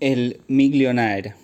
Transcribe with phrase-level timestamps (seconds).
[0.00, 1.34] El Miglionaire.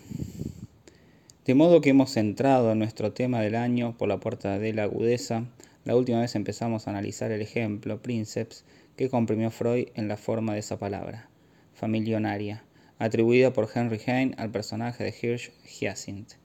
[1.45, 4.85] De modo que hemos entrado en nuestro tema del año por la puerta de la
[4.85, 5.45] agudeza.
[5.85, 8.65] La última vez empezamos a analizar el ejemplo, Princeps,
[8.97, 11.29] que comprimió Freud en la forma de esa palabra,
[11.75, 12.65] familionaria,
[12.99, 16.37] atribuida por Henry Heine al personaje de Hirsch Hyacinth,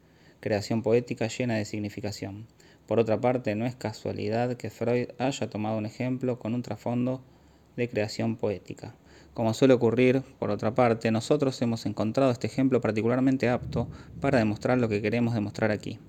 [0.41, 2.45] creación poética llena de significación.
[2.87, 7.23] Por otra parte, no es casualidad que Freud haya tomado un ejemplo con un trasfondo
[7.77, 8.95] de creación poética.
[9.34, 13.88] Como suele ocurrir, por otra parte, nosotros hemos encontrado este ejemplo particularmente apto
[14.20, 15.99] para demostrar lo que queremos demostrar aquí.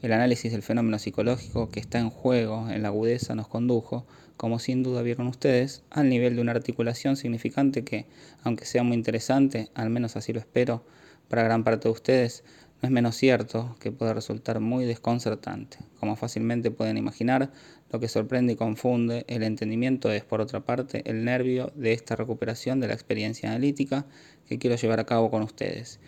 [0.00, 4.06] El análisis del fenómeno psicológico que está en juego en la agudeza nos condujo,
[4.38, 8.06] como sin duda vieron ustedes, al nivel de una articulación significante que,
[8.42, 10.82] aunque sea muy interesante, al menos así lo espero,
[11.28, 12.42] para gran parte de ustedes,
[12.82, 15.78] no es menos cierto que puede resultar muy desconcertante.
[16.00, 17.52] Como fácilmente pueden imaginar,
[17.92, 22.16] lo que sorprende y confunde el entendimiento es, por otra parte, el nervio de esta
[22.16, 24.06] recuperación de la experiencia analítica
[24.48, 26.00] que quiero llevar a cabo con ustedes,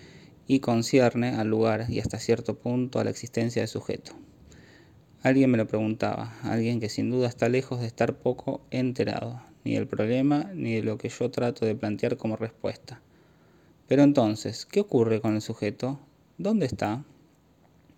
[0.46, 4.12] y concierne al lugar y hasta cierto punto a la existencia del sujeto.
[5.22, 9.74] Alguien me lo preguntaba, alguien que sin duda está lejos de estar poco enterado, ni
[9.74, 13.00] del problema ni de lo que yo trato de plantear como respuesta.
[13.88, 16.00] Pero entonces, ¿qué ocurre con el sujeto?
[16.38, 17.04] ¿Dónde está?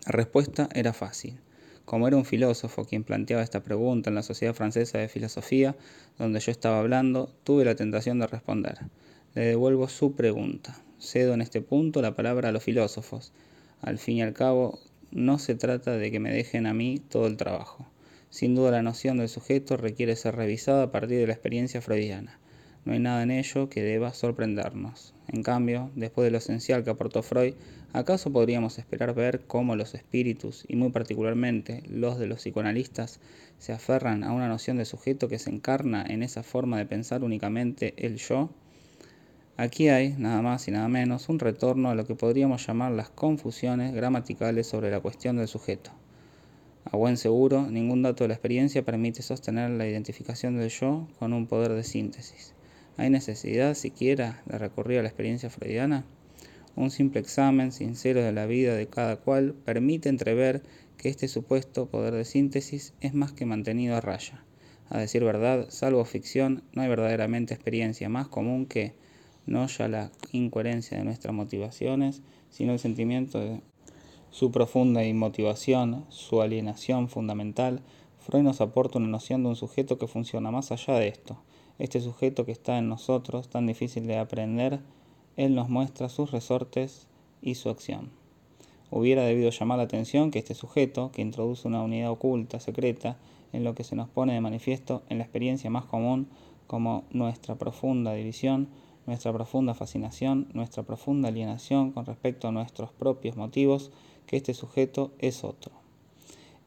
[0.07, 1.41] La respuesta era fácil.
[1.87, 5.77] Como era un filósofo quien planteaba esta pregunta en la Sociedad Francesa de Filosofía,
[6.19, 8.79] donde yo estaba hablando, tuve la tentación de responder.
[9.35, 10.77] Le devuelvo su pregunta.
[10.99, 13.33] Cedo en este punto la palabra a los filósofos.
[13.83, 14.81] Al fin y al cabo,
[15.13, 17.87] no se trata de que me dejen a mí todo el trabajo.
[18.31, 22.41] Sin duda la noción del sujeto requiere ser revisada a partir de la experiencia freudiana.
[22.85, 25.15] No hay nada en ello que deba sorprendernos.
[25.29, 27.55] En cambio, después de lo esencial que aportó Freud,
[27.97, 33.21] ¿acaso podríamos esperar ver cómo los espíritus, y muy particularmente los de los psicoanalistas,
[33.59, 37.25] se aferran a una noción de sujeto que se encarna en esa forma de pensar
[37.25, 38.51] únicamente el yo?
[39.57, 43.09] Aquí hay, nada más y nada menos, un retorno a lo que podríamos llamar las
[43.09, 45.91] confusiones gramaticales sobre la cuestión del sujeto.
[46.85, 51.33] A buen seguro, ningún dato de la experiencia permite sostener la identificación del yo con
[51.33, 52.53] un poder de síntesis.
[52.99, 56.05] ¿Hay necesidad siquiera de recurrir a la experiencia freudiana?
[56.77, 60.63] Un simple examen sincero de la vida de cada cual permite entrever
[60.99, 64.45] que este supuesto poder de síntesis es más que mantenido a raya.
[64.91, 68.95] A decir verdad, salvo ficción, no hay verdaderamente experiencia más común que,
[69.47, 72.21] no ya la incoherencia de nuestras motivaciones,
[72.51, 73.63] sino el sentimiento de
[74.31, 77.81] su profunda inmotivación, su alienación fundamental.
[78.19, 81.41] Freud nos aporta una noción de un sujeto que funciona más allá de esto,
[81.79, 84.81] este sujeto que está en nosotros, tan difícil de aprender,
[85.37, 87.07] Él nos muestra sus resortes
[87.43, 88.11] y su acción.
[88.91, 93.17] Hubiera debido llamar la atención que este sujeto, que introduce una unidad oculta, secreta,
[93.53, 96.29] en lo que se nos pone de manifiesto en la experiencia más común
[96.67, 98.69] como nuestra profunda división,
[99.07, 103.91] nuestra profunda fascinación, nuestra profunda alienación con respecto a nuestros propios motivos,
[104.27, 105.73] que este sujeto es otro.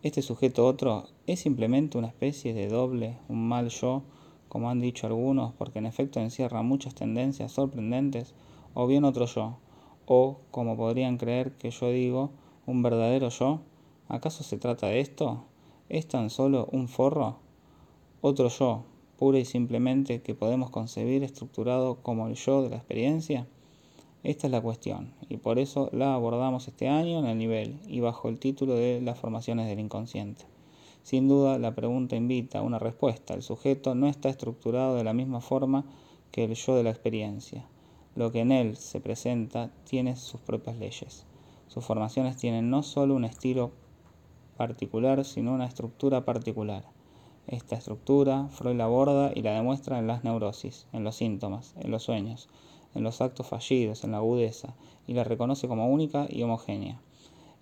[0.01, 4.03] Este sujeto otro es simplemente una especie de doble, un mal yo,
[4.47, 8.33] como han dicho algunos, porque en efecto encierra muchas tendencias sorprendentes,
[8.73, 9.57] o bien otro yo,
[10.05, 12.31] o, como podrían creer que yo digo,
[12.65, 13.61] un verdadero yo.
[14.07, 15.43] ¿Acaso se trata de esto?
[15.87, 17.37] ¿Es tan solo un forro?
[18.21, 18.83] Otro yo,
[19.17, 23.47] pura y simplemente que podemos concebir estructurado como el yo de la experiencia?
[24.23, 28.01] Esta es la cuestión, y por eso la abordamos este año en el nivel y
[28.01, 30.43] bajo el título de las formaciones del inconsciente.
[31.03, 33.33] Sin duda, la pregunta invita a una respuesta.
[33.33, 35.85] El sujeto no está estructurado de la misma forma
[36.31, 37.65] que el yo de la experiencia.
[38.19, 41.25] Lo que en él se presenta tiene sus propias leyes.
[41.67, 43.71] Sus formaciones tienen no solo un estilo
[44.57, 46.83] particular, sino una estructura particular.
[47.47, 51.91] Esta estructura Freud la aborda y la demuestra en las neurosis, en los síntomas, en
[51.91, 52.49] los sueños,
[52.93, 54.75] en los actos fallidos, en la agudeza,
[55.07, 56.99] y la reconoce como única y homogénea.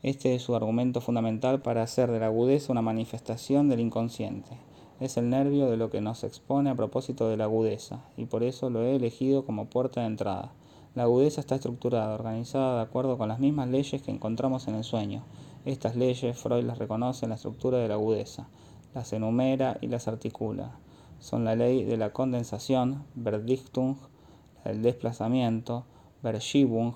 [0.02, 4.58] Este es su argumento fundamental para hacer de la agudeza una manifestación del inconsciente.
[5.00, 8.42] Es el nervio de lo que nos expone a propósito de la agudeza, y por
[8.42, 10.52] eso lo he elegido como puerta de entrada.
[10.96, 14.84] La agudeza está estructurada, organizada de acuerdo con las mismas leyes que encontramos en el
[14.84, 15.24] sueño.
[15.66, 18.48] Estas leyes Freud las reconoce en la estructura de la agudeza,
[18.96, 20.72] las enumera y las articula.
[21.20, 23.98] Son la ley de la condensación, Verdichtung,
[24.66, 25.86] la del desplazamiento,
[26.24, 26.96] Verschiebung,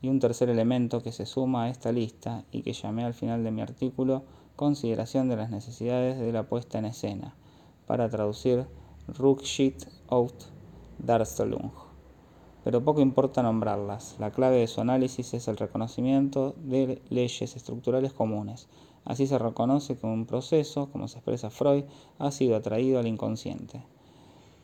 [0.00, 3.42] y un tercer elemento que se suma a esta lista y que llamé al final
[3.42, 4.22] de mi artículo
[4.56, 7.34] consideración de las necesidades de la puesta en escena,
[7.86, 8.66] para traducir
[9.08, 10.32] Rücksicht auf
[10.98, 11.70] Darstellung.
[12.64, 18.12] Pero poco importa nombrarlas, la clave de su análisis es el reconocimiento de leyes estructurales
[18.12, 18.68] comunes.
[19.04, 21.84] Así se reconoce que un proceso, como se expresa Freud,
[22.18, 23.82] ha sido atraído al inconsciente.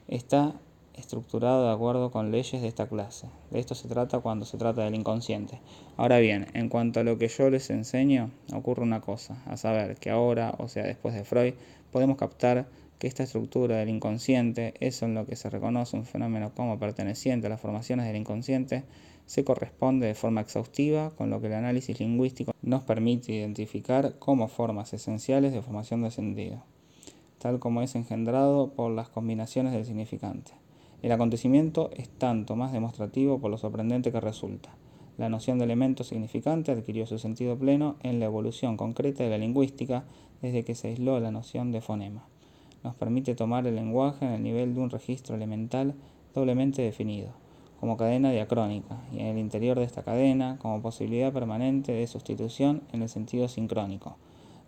[0.06, 0.54] Está
[0.98, 3.28] estructurado de acuerdo con leyes de esta clase.
[3.50, 5.60] De esto se trata cuando se trata del inconsciente.
[5.96, 9.96] Ahora bien, en cuanto a lo que yo les enseño, ocurre una cosa, a saber
[9.96, 11.54] que ahora, o sea, después de Freud,
[11.90, 12.66] podemos captar
[12.98, 17.46] que esta estructura del inconsciente, eso en lo que se reconoce un fenómeno como perteneciente
[17.46, 18.84] a las formaciones del inconsciente,
[19.26, 24.48] se corresponde de forma exhaustiva con lo que el análisis lingüístico nos permite identificar como
[24.48, 26.64] formas esenciales de formación de sentido,
[27.38, 30.52] tal como es engendrado por las combinaciones del significante.
[31.02, 34.70] El acontecimiento es tanto más demostrativo por lo sorprendente que resulta.
[35.16, 39.38] La noción de elemento significante adquirió su sentido pleno en la evolución concreta de la
[39.38, 40.04] lingüística
[40.42, 42.24] desde que se aisló la noción de fonema
[42.82, 45.94] nos permite tomar el lenguaje en el nivel de un registro elemental
[46.34, 47.30] doblemente definido,
[47.80, 52.82] como cadena diacrónica, y en el interior de esta cadena como posibilidad permanente de sustitución
[52.92, 54.16] en el sentido sincrónico.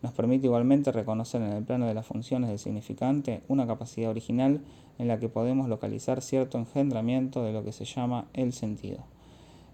[0.03, 4.63] Nos permite igualmente reconocer en el plano de las funciones del significante una capacidad original
[4.99, 9.05] en la que podemos localizar cierto engendramiento de lo que se llama el sentido.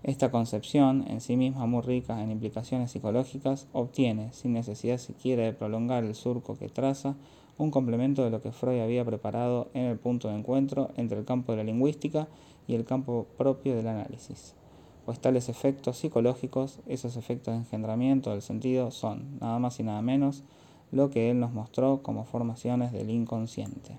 [0.02, 5.52] Esta concepción, en sí misma muy rica en implicaciones psicológicas, obtiene, sin necesidad siquiera de
[5.52, 7.16] prolongar el surco que traza,
[7.58, 11.24] un complemento de lo que Freud había preparado en el punto de encuentro entre el
[11.24, 12.28] campo de la lingüística
[12.68, 14.54] y el campo propio del análisis.
[15.06, 20.02] Pues tales efectos psicológicos, esos efectos de engendramiento del sentido, son, nada más y nada
[20.02, 20.42] menos,
[20.90, 23.98] lo que él nos mostró como formaciones del inconsciente.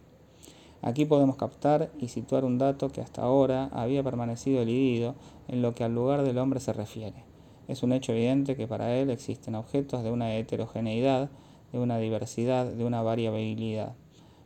[0.82, 5.16] Aquí podemos captar y situar un dato que hasta ahora había permanecido elidido
[5.48, 7.24] en lo que al lugar del hombre se refiere.
[7.68, 11.30] Es un hecho evidente que para él existen objetos de una heterogeneidad
[11.72, 13.94] de una diversidad, de una variabilidad,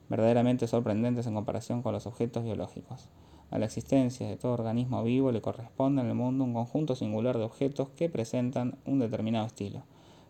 [0.10, 3.10] verdaderamente sorprendentes en comparación con los objetos biológicos.
[3.52, 7.38] A la existencia de todo organismo vivo le corresponde en el mundo un conjunto singular
[7.38, 9.84] de objetos que presentan un determinado estilo,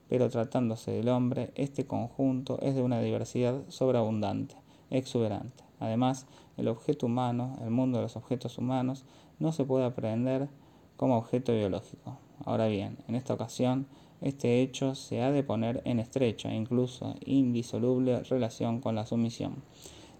[0.09, 4.56] pero tratándose del hombre, este conjunto es de una diversidad sobreabundante,
[4.89, 5.63] exuberante.
[5.79, 6.25] Además,
[6.57, 9.06] el objeto humano, el mundo de los objetos humanos,
[9.38, 10.50] no se puede aprender
[10.97, 12.17] como objeto biológico.
[12.44, 13.85] Ahora bien, en esta ocasión,
[14.21, 19.57] este hecho se ha de poner en estrecha, incluso indisoluble relación con la sumisión,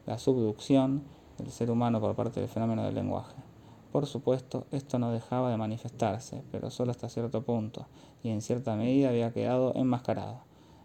[0.06, 1.02] la subducción
[1.42, 3.36] del ser humano por parte del fenómeno del lenguaje.
[3.92, 7.88] Por supuesto, esto no dejaba de manifestarse, pero solo hasta cierto punto,
[8.24, 10.42] y en cierta medida había quedado enmascarado.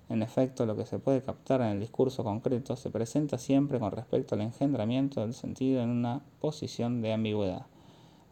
[0.08, 3.92] En efecto, lo que se puede captar en el discurso concreto se presenta siempre con
[3.92, 7.66] respecto al engendramiento del sentido en una posición de ambigüedad.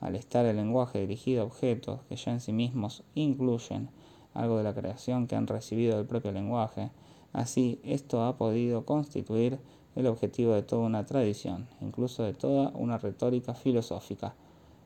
[0.01, 3.91] Al estar el lenguaje dirigido a objetos que ya en sí mismos incluyen
[4.35, 6.91] algo de la creación que han recibido del propio lenguaje.
[7.33, 9.59] Así, esto ha podido constituir
[9.97, 14.35] el objetivo de toda una tradición, incluso de toda una retórica filosófica,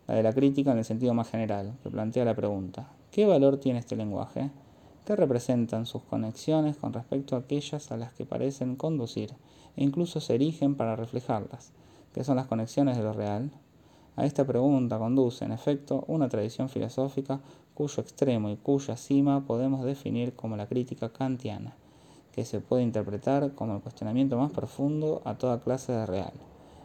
[0.06, 3.58] la de la crítica en el sentido más general, que plantea la pregunta, ¿qué valor
[3.58, 4.50] tiene este lenguaje?
[5.04, 9.32] ¿Qué representan sus conexiones con respecto a aquellas a las que parecen conducir
[9.76, 11.72] e incluso se erigen para reflejarlas?
[12.12, 13.50] ¿Qué son las conexiones de lo real?
[14.16, 17.40] A esta pregunta conduce, en efecto, una tradición filosófica
[17.72, 21.76] cuyo extremo y cuya cima podemos definir como la crítica kantiana,
[22.38, 26.32] que se puede interpretar como el cuestionamiento más profundo a toda clase de real,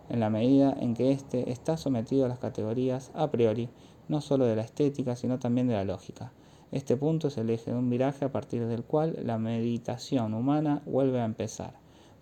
[0.09, 3.69] en la medida en que éste está sometido a las categorías a priori,
[4.07, 6.31] no sólo de la estética, sino también de la lógica.
[6.71, 10.81] Este punto es el eje de un viraje a partir del cual la meditación humana
[10.88, 11.75] vuelve a empezar,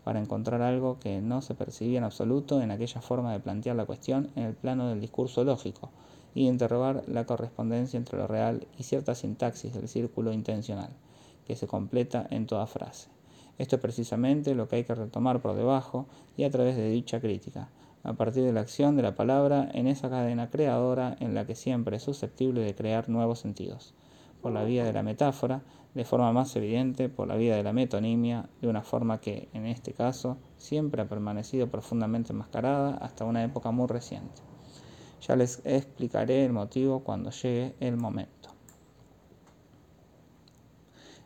[0.04, 3.86] para encontrar algo que no se percibía en absoluto en aquella forma de plantear la
[3.86, 5.90] cuestión en el plano del discurso lógico,
[6.36, 10.90] y interrogar la correspondencia entre lo real y cierta sintaxis del círculo intencional,
[11.48, 13.21] que se completa en toda frase.
[13.62, 17.22] Esto es precisamente lo que hay que retomar por debajo y a través de dicha
[17.22, 17.70] crítica,
[18.02, 21.54] a partir de la acción de la palabra en esa cadena creadora en la que
[21.54, 23.94] siempre es susceptible de crear nuevos sentidos,
[24.42, 25.62] por la vía de la metáfora,
[25.94, 29.68] de forma más evidente por la vía de la metonimia, de una forma que, en
[29.68, 34.42] este caso, siempre ha permanecido profundamente enmascarada hasta una época muy reciente.
[35.28, 38.51] Ya les explicaré el motivo cuando llegue el momento.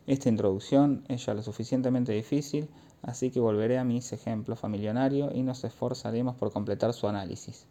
[0.06, 2.68] Esta introducción es ya lo suficientemente difícil,
[3.02, 7.66] así que volveré a mis ejemplos familiares y nos esforzaremos por completar su análisis.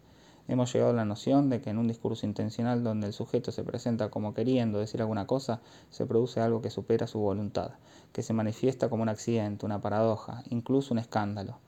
[0.50, 3.63] Hemos llegado a la noción de que en un discurso intencional donde el sujeto se
[3.63, 7.72] presenta como queriendo decir alguna cosa, se produce algo que supera su voluntad,
[8.12, 11.60] que se manifiesta como un accidente, una paradoja, incluso un escándalo.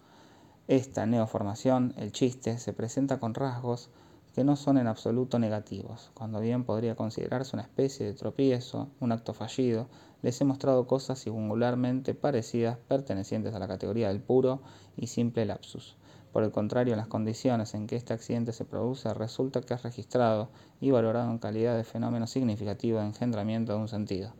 [0.68, 3.90] Esta neoformación, el chiste, se presenta con rasgos
[4.38, 6.12] que no son en absoluto negativos.
[6.13, 9.88] Cuando bien podría considerarse una especie de tropiezo, un acto fallido,
[10.22, 14.62] les he mostrado cosas singularmente parecidas pertenecientes a la categoría del puro
[14.96, 15.98] y simple lapsus.
[16.32, 19.82] Por el contrario, en las condiciones en que este accidente se produce, resulta que es
[19.82, 24.34] registrado y valorado en calidad de fenómeno significativo de engendramiento de un sentido.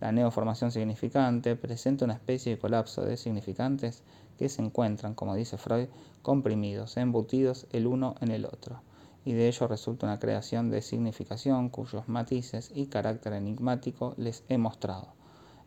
[0.00, 4.02] La neoformación significante presenta una especie de colapso de significantes
[4.36, 5.86] que se encuentran, como dice Freud,
[6.22, 8.82] comprimidos, embutidos el uno en el otro
[9.24, 14.58] y de ello resulta una creación de significación cuyos matices y carácter enigmático les he
[14.58, 15.14] mostrado,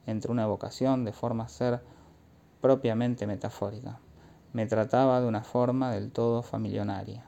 [0.06, 1.82] entre una evocación de forma ser
[2.62, 4.00] propiamente metafórica.
[4.54, 7.26] Me trataba de una forma del todo familionaria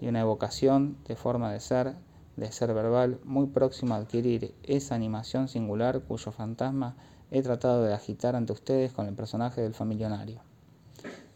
[0.00, 1.94] y una evocación de forma de ser,
[2.36, 6.96] de ser verbal, muy próximo a adquirir esa animación singular cuyo fantasma
[7.30, 10.51] he tratado de agitar ante ustedes con el personaje del familionario.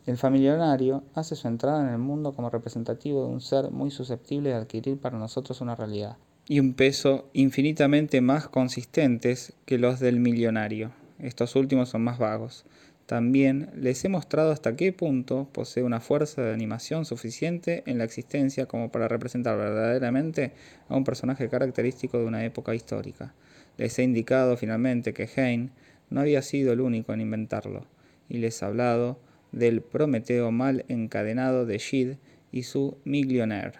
[0.07, 4.51] El familionario hace su entrada en el mundo como representativo de un ser muy susceptible
[4.51, 6.17] de adquirir para nosotros una realidad
[6.49, 10.93] y un peso infinitamente más consistentes que los del millonario.
[11.19, 12.65] Estos últimos son más vagos.
[13.07, 18.05] También les he mostrado hasta qué punto posee una fuerza de animación suficiente en la
[18.05, 20.53] existencia como para representar verdaderamente
[20.89, 23.35] a un personaje característico de una época histórica.
[23.77, 25.71] Les he indicado finalmente que Heine
[26.11, 27.87] no había sido el único en inventarlo,
[28.29, 29.19] y les he hablado
[29.57, 32.17] del Prometeo mal encadenado de Shid
[32.53, 33.79] y su Millionaire.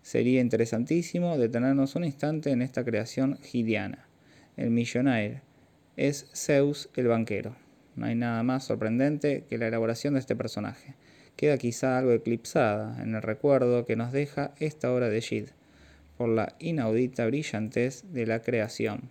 [0.00, 4.06] Sería interesantísimo detenernos un instante en esta creación gidiana.
[4.56, 5.42] El Millionaire
[5.96, 7.56] es Zeus el banquero.
[7.96, 10.94] No hay nada más sorprendente que la elaboración de este personaje.
[11.34, 15.48] Queda quizá algo eclipsada en el recuerdo que nos deja esta obra de Shid
[16.16, 19.10] por la inaudita brillantez de la creación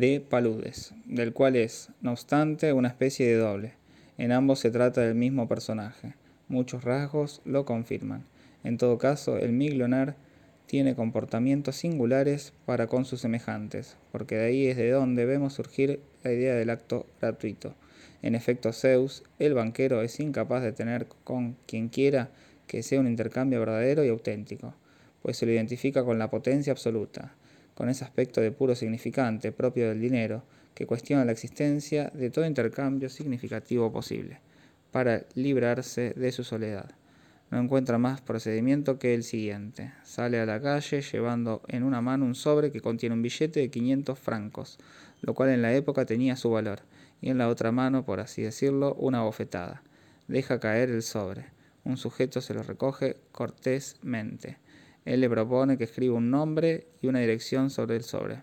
[0.00, 3.74] de Paludes, del cual es, no obstante, una especie de doble.
[4.18, 6.14] En ambos se trata del mismo personaje.
[6.48, 8.24] Muchos rasgos lo confirman.
[8.64, 10.16] En todo caso, el Miglonar
[10.66, 16.00] tiene comportamientos singulares para con sus semejantes, porque de ahí es de donde vemos surgir
[16.24, 17.76] la idea del acto gratuito.
[18.20, 22.30] En efecto, Zeus, el banquero, es incapaz de tener con quien quiera
[22.66, 24.74] que sea un intercambio verdadero y auténtico,
[25.22, 27.36] pues se lo identifica con la potencia absoluta
[27.74, 30.42] con ese aspecto de puro significante propio del dinero,
[30.74, 34.40] que cuestiona la existencia de todo intercambio significativo posible,
[34.90, 36.90] para librarse de su soledad.
[37.50, 39.92] No encuentra más procedimiento que el siguiente.
[40.02, 43.70] Sale a la calle llevando en una mano un sobre que contiene un billete de
[43.70, 44.78] 500 francos,
[45.20, 46.80] lo cual en la época tenía su valor,
[47.20, 49.82] y en la otra mano, por así decirlo, una bofetada.
[50.26, 51.46] Deja caer el sobre.
[51.84, 54.56] Un sujeto se lo recoge cortésmente.
[55.04, 58.42] Él le propone que escriba un nombre y una dirección sobre el sobre.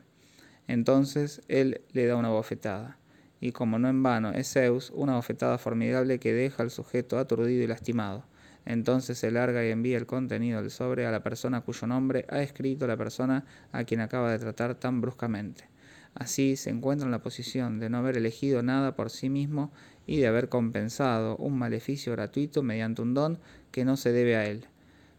[0.68, 2.98] Entonces él le da una bofetada.
[3.40, 7.64] Y como no en vano es Zeus, una bofetada formidable que deja al sujeto aturdido
[7.64, 8.26] y lastimado.
[8.66, 12.42] Entonces se larga y envía el contenido del sobre a la persona cuyo nombre ha
[12.44, 15.68] escrito la persona a quien acaba de tratar tan bruscamente.
[16.14, 19.72] Así se encuentra en la posición de no haber elegido nada por sí mismo
[20.06, 23.40] y de haber compensado un maleficio gratuito mediante un don
[23.72, 24.68] que no se debe a él.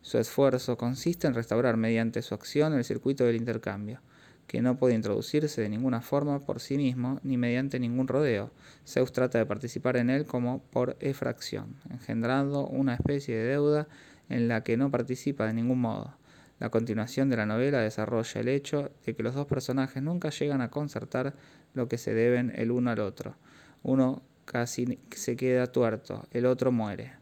[0.02, 4.00] Su esfuerzo consiste en restaurar mediante su acción el circuito del intercambio,
[4.48, 8.50] que no puede introducirse de ninguna forma por sí mismo ni mediante ningún rodeo.
[8.84, 13.86] Zeus trata de participar en él como por efracción, engendrando una especie de deuda
[14.28, 16.16] en la que no participa de ningún modo.
[16.58, 20.62] La continuación de la novela desarrolla el hecho de que los dos personajes nunca llegan
[20.62, 21.34] a concertar
[21.74, 23.36] lo que se deben el uno al otro.
[23.84, 27.21] Uno casi se queda tuerto, el otro muere.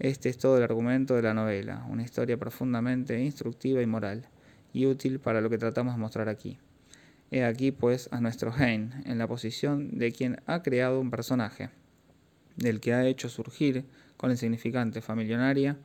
[0.00, 4.26] Este es todo el argumento de la novela, una historia profundamente instructiva y moral,
[4.72, 6.56] y útil para lo que tratamos de mostrar aquí.
[7.30, 11.68] He aquí, pues, a nuestro Hein en la posición de quien ha creado un personaje,
[12.56, 13.84] del que ha hecho surgir,
[14.16, 15.76] con insignificante familionaria,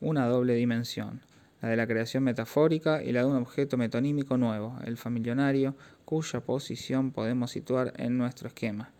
[0.00, 1.22] una doble dimensión,
[1.60, 6.42] la de la creación metafórica y la de un objeto metonímico nuevo, el familionario, cuya
[6.42, 8.92] posición podemos situar en nuestro esquema.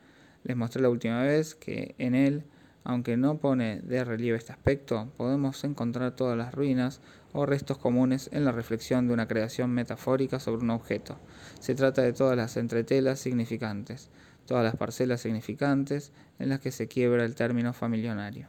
[0.43, 2.43] Les mostré la última vez que en él
[2.85, 7.01] aunque no pone de relieve este aspecto, podemos encontrar todas las ruinas
[7.33, 11.19] o restos comunes en la reflexión de una creación metafórica sobre un objeto.
[11.59, 14.11] Se trata de todas las entretelas significantes,
[14.47, 18.49] todas las parcelas significantes en las que se quiebra el término familionario.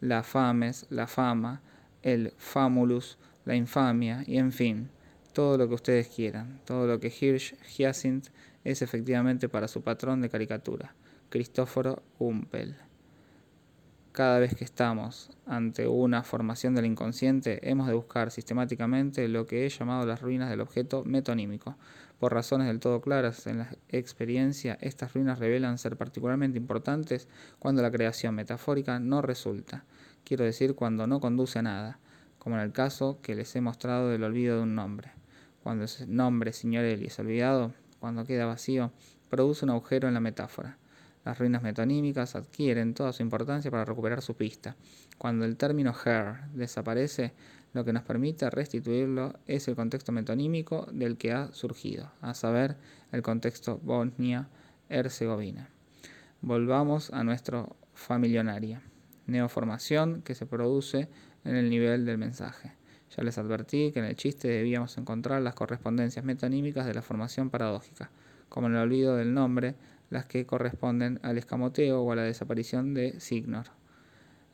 [0.00, 1.60] La fames, la fama,
[2.02, 4.88] el famulus, la infamia y en fin,
[5.32, 8.28] todo lo que ustedes quieran, todo lo que Hirsch Hyacinth
[8.64, 10.94] es efectivamente para su patrón de caricatura,
[11.28, 12.85] Cristóforo Humpel.
[14.16, 19.66] Cada vez que estamos ante una formación del inconsciente, hemos de buscar sistemáticamente lo que
[19.66, 21.76] he llamado las ruinas del objeto metonímico.
[22.18, 27.82] Por razones del todo claras en la experiencia, estas ruinas revelan ser particularmente importantes cuando
[27.82, 29.84] la creación metafórica no resulta,
[30.24, 31.98] quiero decir cuando no conduce a nada,
[32.38, 35.10] como en el caso que les he mostrado del olvido de un nombre.
[35.62, 38.92] Cuando ese nombre Signorelli es olvidado, cuando queda vacío,
[39.28, 40.78] produce un agujero en la metáfora.
[41.26, 44.76] Las ruinas metonímicas adquieren toda su importancia para recuperar su pista.
[45.18, 47.32] Cuando el término her desaparece,
[47.72, 52.76] lo que nos permite restituirlo es el contexto metonímico del que ha surgido, a saber,
[53.10, 55.68] el contexto Bosnia-Herzegovina.
[56.42, 58.80] Volvamos a nuestro familionaria.
[59.26, 61.08] Neoformación que se produce
[61.44, 62.74] en el nivel del mensaje.
[63.16, 67.50] Ya les advertí que en el chiste debíamos encontrar las correspondencias metonímicas de la formación
[67.50, 68.12] paradójica,
[68.48, 69.74] como en el olvido del nombre,
[70.10, 73.66] las que corresponden al escamoteo o a la desaparición de Signor.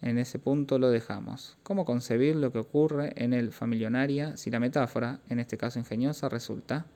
[0.01, 1.57] En ese punto lo dejamos.
[1.63, 6.29] ¿Cómo concebir lo que ocurre en el familionaria si la metáfora, en este caso ingeniosa,
[6.29, 6.87] resulta?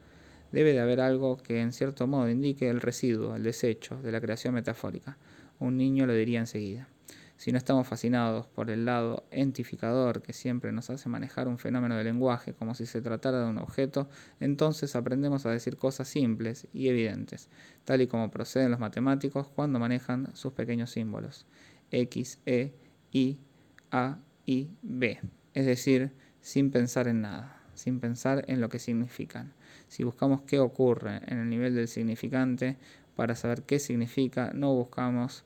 [0.50, 4.20] Debe de haber algo que en cierto modo indique el residuo, el desecho de la
[4.20, 5.18] creación metafórica.
[5.60, 6.88] Un niño lo diría enseguida.
[7.36, 11.94] Si no estamos fascinados por el lado entificador que siempre nos hace manejar un fenómeno
[11.96, 14.08] de lenguaje como si se tratara de un objeto,
[14.40, 17.50] entonces aprendemos a decir cosas simples y evidentes,
[17.84, 21.46] tal y como proceden los matemáticos cuando manejan sus pequeños símbolos,
[21.90, 22.74] X, E,
[23.12, 23.38] Y,
[23.90, 25.20] A, y B,
[25.52, 29.52] es decir, sin pensar en nada, sin pensar en lo que significan.
[29.88, 32.78] Si buscamos qué ocurre en el nivel del significante,
[33.14, 35.44] para saber qué significa, no buscamos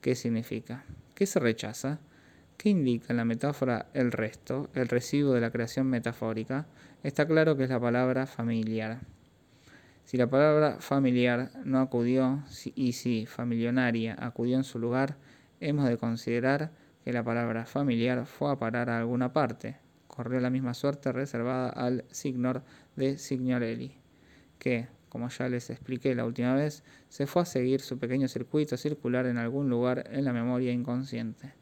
[0.00, 0.84] qué significa.
[1.22, 2.00] ¿Qué se rechaza?
[2.56, 6.66] ¿Qué indica en la metáfora el resto, el residuo de la creación metafórica?
[7.04, 8.98] Está claro que es la palabra familiar.
[10.04, 12.42] Si la palabra familiar no acudió
[12.74, 15.14] y si familionaria acudió en su lugar,
[15.60, 16.72] hemos de considerar
[17.04, 19.76] que la palabra familiar fue a parar a alguna parte.
[20.08, 22.64] Corrió la misma suerte reservada al signor
[22.96, 23.94] de Signorelli,
[24.58, 28.78] que, como ya les expliqué la última vez, se fue a seguir su pequeño circuito
[28.78, 31.52] circular en algún lugar en la memoria inconsciente.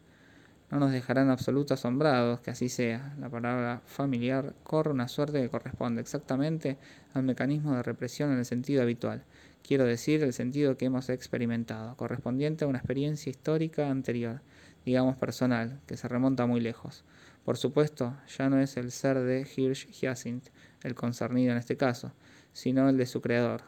[0.71, 3.13] No nos dejarán absoluto asombrados que así sea.
[3.19, 6.79] La palabra familiar corre una suerte que corresponde exactamente
[7.13, 9.25] al mecanismo de represión en el sentido habitual,
[9.67, 14.43] quiero decir el sentido que hemos experimentado, correspondiente a una experiencia histórica anterior,
[14.85, 17.03] digamos personal, que se remonta muy lejos.
[17.45, 20.51] Por supuesto, ya no es el ser de Hirsch Hyacinth,
[20.85, 22.13] el concernido en este caso,
[22.53, 23.63] sino el de su creador,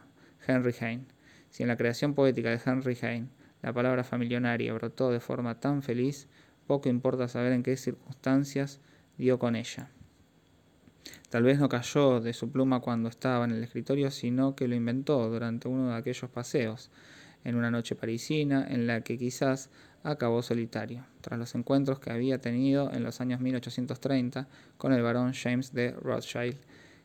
[0.46, 1.06] Henry Heine.
[1.50, 3.28] Si en la creación poética de Henry Heine
[3.62, 6.26] la palabra familionaria brotó de forma tan feliz,
[6.66, 8.80] poco importa saber en qué circunstancias
[9.18, 9.88] dio con ella.
[11.30, 14.74] Tal vez no cayó de su pluma cuando estaba en el escritorio, sino que lo
[14.74, 16.90] inventó durante uno de aquellos paseos,
[17.44, 19.70] en una noche parisina en la que quizás
[20.02, 25.32] acabó solitario, tras los encuentros que había tenido en los años 1830 con el barón
[25.32, 26.58] James de Rothschild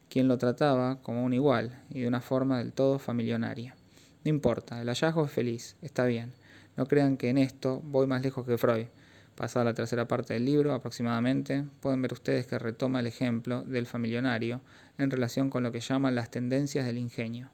[0.10, 3.76] quien lo trataba como un igual y de una forma del todo familionaria.
[4.24, 6.34] No importa, el hallazgo es feliz, está bien.
[6.76, 8.88] No crean que en esto voy más lejos que Freud.
[9.36, 13.86] Pasada la tercera parte del libro, aproximadamente, pueden ver ustedes que retoma el ejemplo del
[13.86, 14.62] familionario
[14.98, 17.50] en relación con lo que llaman las tendencias del ingenio.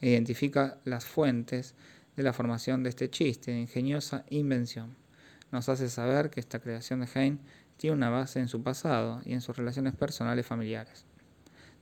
[0.00, 1.74] Identifica las fuentes
[2.16, 4.96] de la formación de este chiste de ingeniosa invención.
[5.52, 7.38] Nos hace saber que esta creación de Heine
[7.76, 11.04] tiene una base en su pasado y en sus relaciones personales familiares.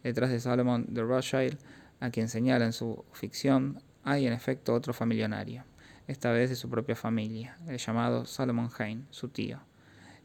[0.05, 1.59] Detrás de Salomon de Rothschild,
[1.99, 5.65] a quien señala en su ficción, hay en efecto otro familionario,
[6.07, 9.61] esta vez de su propia familia, el llamado Salomon Hain, su tío.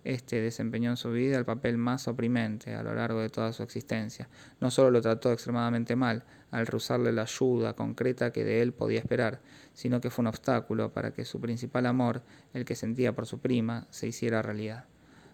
[0.03, 3.63] Este desempeñó en su vida el papel más oprimente a lo largo de toda su
[3.63, 4.27] existencia.
[4.59, 8.99] No solo lo trató extremadamente mal, al rehusarle la ayuda concreta que de él podía
[8.99, 9.39] esperar,
[9.73, 12.21] sino que fue un obstáculo para que su principal amor,
[12.53, 14.85] el que sentía por su prima, se hiciera realidad.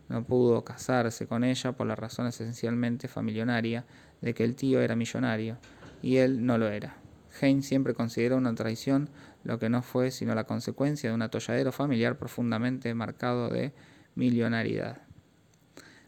[0.08, 3.86] No pudo casarse con ella por la razón esencialmente familionaria
[4.22, 5.58] de que el tío era millonario
[6.02, 6.98] y él no lo era.
[7.42, 9.10] Heinz siempre consideró una traición
[9.44, 13.74] lo que no fue sino la consecuencia de un atolladero familiar profundamente marcado de
[14.16, 15.00] millonaridad.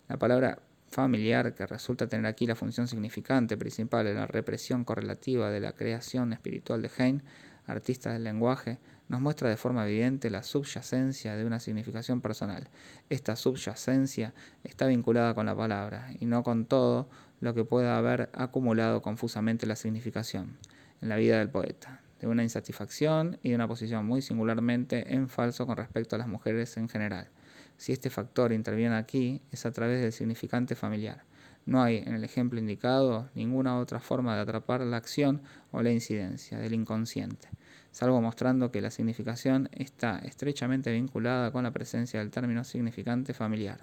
[0.08, 5.50] La palabra familiar, que resulta tener aquí la función significante principal en la represión correlativa
[5.52, 7.24] de la creación espiritual de Heine,
[7.66, 12.68] artista del lenguaje, nos muestra de forma evidente la subyacencia de una significación personal.
[13.10, 17.08] Esta subyacencia está vinculada con la palabra y no con todo
[17.40, 20.58] lo que pueda haber acumulado confusamente la significación
[21.02, 25.30] en la vida del poeta, de una insatisfacción y de una posición muy singularmente en
[25.30, 27.30] falso con respecto a las mujeres en general.
[27.78, 31.24] Si este factor interviene aquí, es a través del significante familiar.
[31.66, 35.92] No hay, en el ejemplo indicado, ninguna otra forma de atrapar la acción o la
[35.92, 37.50] incidencia del inconsciente
[37.98, 43.80] salvo mostrando que la significación está estrechamente vinculada con la presencia del término significante familiar.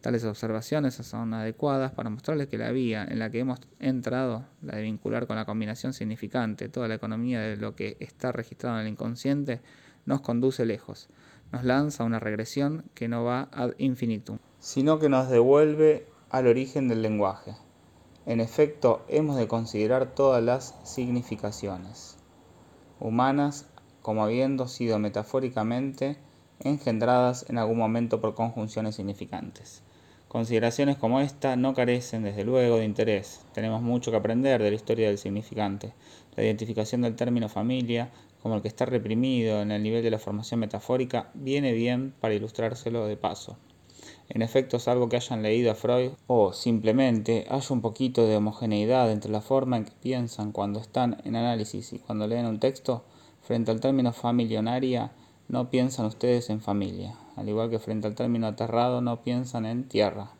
[0.00, 4.76] Tales observaciones son adecuadas para mostrarles que la vía en la que hemos entrado, la
[4.76, 8.82] de vincular con la combinación significante toda la economía de lo que está registrado en
[8.82, 9.60] el inconsciente,
[10.06, 11.08] nos conduce lejos,
[11.50, 16.86] nos lanza una regresión que no va ad infinitum, sino que nos devuelve al origen
[16.86, 17.56] del lenguaje.
[18.26, 22.19] En efecto, hemos de considerar todas las significaciones
[23.00, 23.66] humanas
[24.02, 26.16] como habiendo sido metafóricamente
[26.60, 29.82] engendradas en algún momento por conjunciones significantes.
[30.28, 33.40] Consideraciones como esta no carecen, desde luego, de interés.
[33.52, 35.92] Tenemos mucho que aprender de la historia del significante.
[36.36, 38.10] La identificación del término familia,
[38.40, 42.34] como el que está reprimido en el nivel de la formación metafórica, viene bien para
[42.34, 43.56] ilustrárselo de paso.
[44.32, 49.10] En efecto, salvo que hayan leído a Freud o simplemente haya un poquito de homogeneidad
[49.10, 53.02] entre la forma en que piensan cuando están en análisis y cuando leen un texto,
[53.42, 55.10] frente al término familionaria
[55.48, 59.88] no piensan ustedes en familia, al igual que frente al término aterrado no piensan en
[59.88, 60.30] tierra.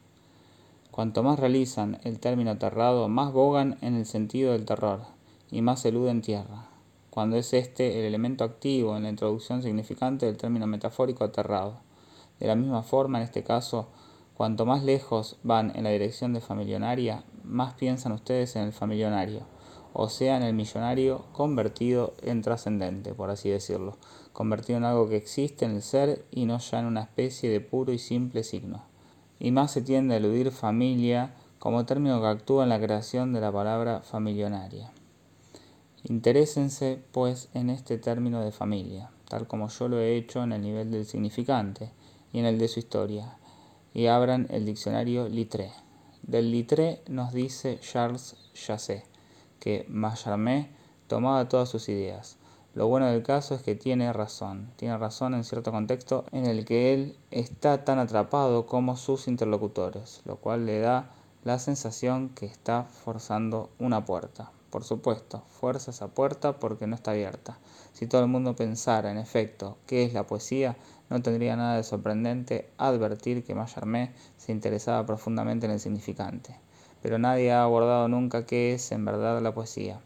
[0.93, 5.01] Cuanto más realizan el término aterrado, más bogan en el sentido del terror
[5.51, 6.69] y más eluden tierra,
[7.11, 11.90] cuando es este el elemento activo en la introducción significante del término metafórico aterrado.
[12.41, 13.89] De la misma forma, en este caso,
[14.35, 19.43] cuanto más lejos van en la dirección de familionaria, más piensan ustedes en el familionario,
[19.93, 23.99] o sea, en el millonario convertido en trascendente, por así decirlo,
[24.33, 27.61] convertido en algo que existe en el ser y no ya en una especie de
[27.61, 28.83] puro y simple signo.
[29.39, 33.41] Y más se tiende a eludir familia como término que actúa en la creación de
[33.43, 34.91] la palabra familionaria.
[36.05, 40.63] Interésense, pues, en este término de familia, tal como yo lo he hecho en el
[40.63, 41.91] nivel del significante,
[42.33, 43.37] y en el de su historia,
[43.95, 45.73] y abran el diccionario Littré.
[46.23, 49.11] Del Littré nos dice Charles Chasset
[49.61, 50.71] que Mallarmé
[51.07, 52.37] tomaba todas sus ideas.
[52.75, 56.65] Lo bueno del caso es que tiene razón, tiene razón en cierto contexto en el
[56.65, 61.11] que él está tan atrapado como sus interlocutores, lo cual le da
[61.45, 64.53] la sensación que está forzando una puerta.
[64.71, 67.59] Por supuesto, fuerza esa puerta porque no está abierta.
[67.93, 70.77] Si todo el mundo pensara, en efecto, qué es la poesía,
[71.11, 76.57] no tendría nada de sorprendente advertir que Mallarmé se interesaba profundamente en el significante.
[77.03, 80.01] Pero nadie ha abordado nunca qué es en verdad la poesía.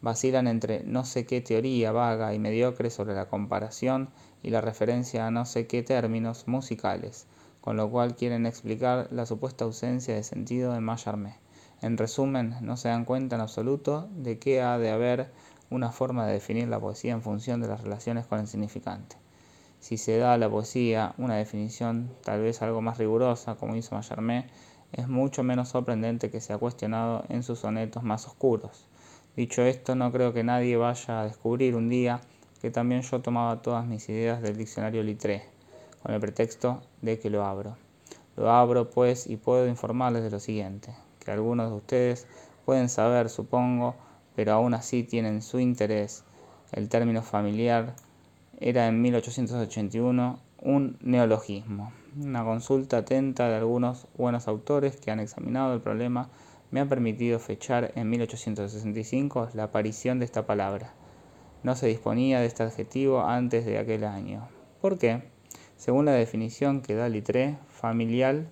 [0.00, 4.08] Vacilan entre no sé qué teoría vaga y mediocre sobre la comparación
[4.42, 7.26] y la referencia a no sé qué términos musicales,
[7.60, 11.36] con lo cual quieren explicar la supuesta ausencia de sentido de Mallarmé.
[11.82, 15.30] En resumen, no se dan cuenta en absoluto de que ha de haber
[15.68, 19.16] una forma de definir la poesía en función de las relaciones con el significante.
[19.86, 23.94] Si se da a la poesía una definición tal vez algo más rigurosa, como hizo
[23.94, 24.48] Mallarmé,
[24.90, 28.88] es mucho menos sorprendente que sea cuestionado en sus sonetos más oscuros.
[29.36, 32.20] Dicho esto, no creo que nadie vaya a descubrir un día
[32.60, 35.44] que también yo tomaba todas mis ideas del diccionario Littré,
[36.02, 37.76] con el pretexto de que lo abro.
[38.34, 42.26] Lo abro, pues, y puedo informarles de lo siguiente que algunos de ustedes
[42.64, 43.94] pueden saber, supongo,
[44.34, 46.24] pero aún así tienen su interés.
[46.72, 47.94] El término familiar
[48.58, 51.92] era en 1881 un neologismo.
[52.18, 56.30] Una consulta atenta de algunos buenos autores que han examinado el problema
[56.70, 60.94] me ha permitido fechar en 1865 la aparición de esta palabra.
[61.62, 64.48] No se disponía de este adjetivo antes de aquel año.
[64.80, 65.22] ¿Por qué?
[65.76, 68.46] Según la definición que da Littré, familiar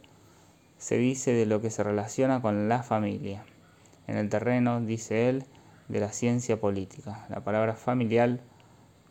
[0.76, 3.44] se dice de lo que se relaciona con la familia.
[4.06, 5.44] En el terreno, dice él,
[5.88, 7.26] de la ciencia política.
[7.30, 8.40] La palabra familiar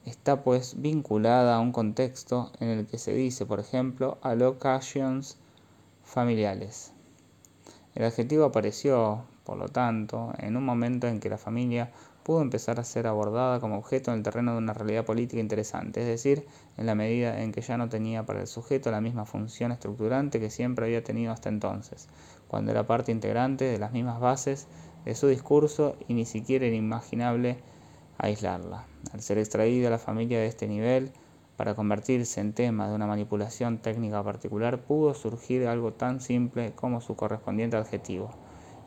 [0.05, 5.37] está pues vinculada a un contexto en el que se dice, por ejemplo, allocations
[6.03, 6.91] familiares.
[7.95, 11.91] El adjetivo apareció, por lo tanto, en un momento en que la familia
[12.23, 16.01] pudo empezar a ser abordada como objeto en el terreno de una realidad política interesante,
[16.01, 19.25] es decir, en la medida en que ya no tenía para el sujeto la misma
[19.25, 22.07] función estructurante que siempre había tenido hasta entonces,
[22.47, 24.67] cuando era parte integrante de las mismas bases
[25.05, 27.57] de su discurso y ni siquiera era imaginable
[28.17, 28.86] aislarla.
[29.12, 31.12] Al ser extraída la familia de este nivel,
[31.58, 37.02] para convertirse en tema de una manipulación técnica particular, pudo surgir algo tan simple como
[37.02, 38.32] su correspondiente adjetivo.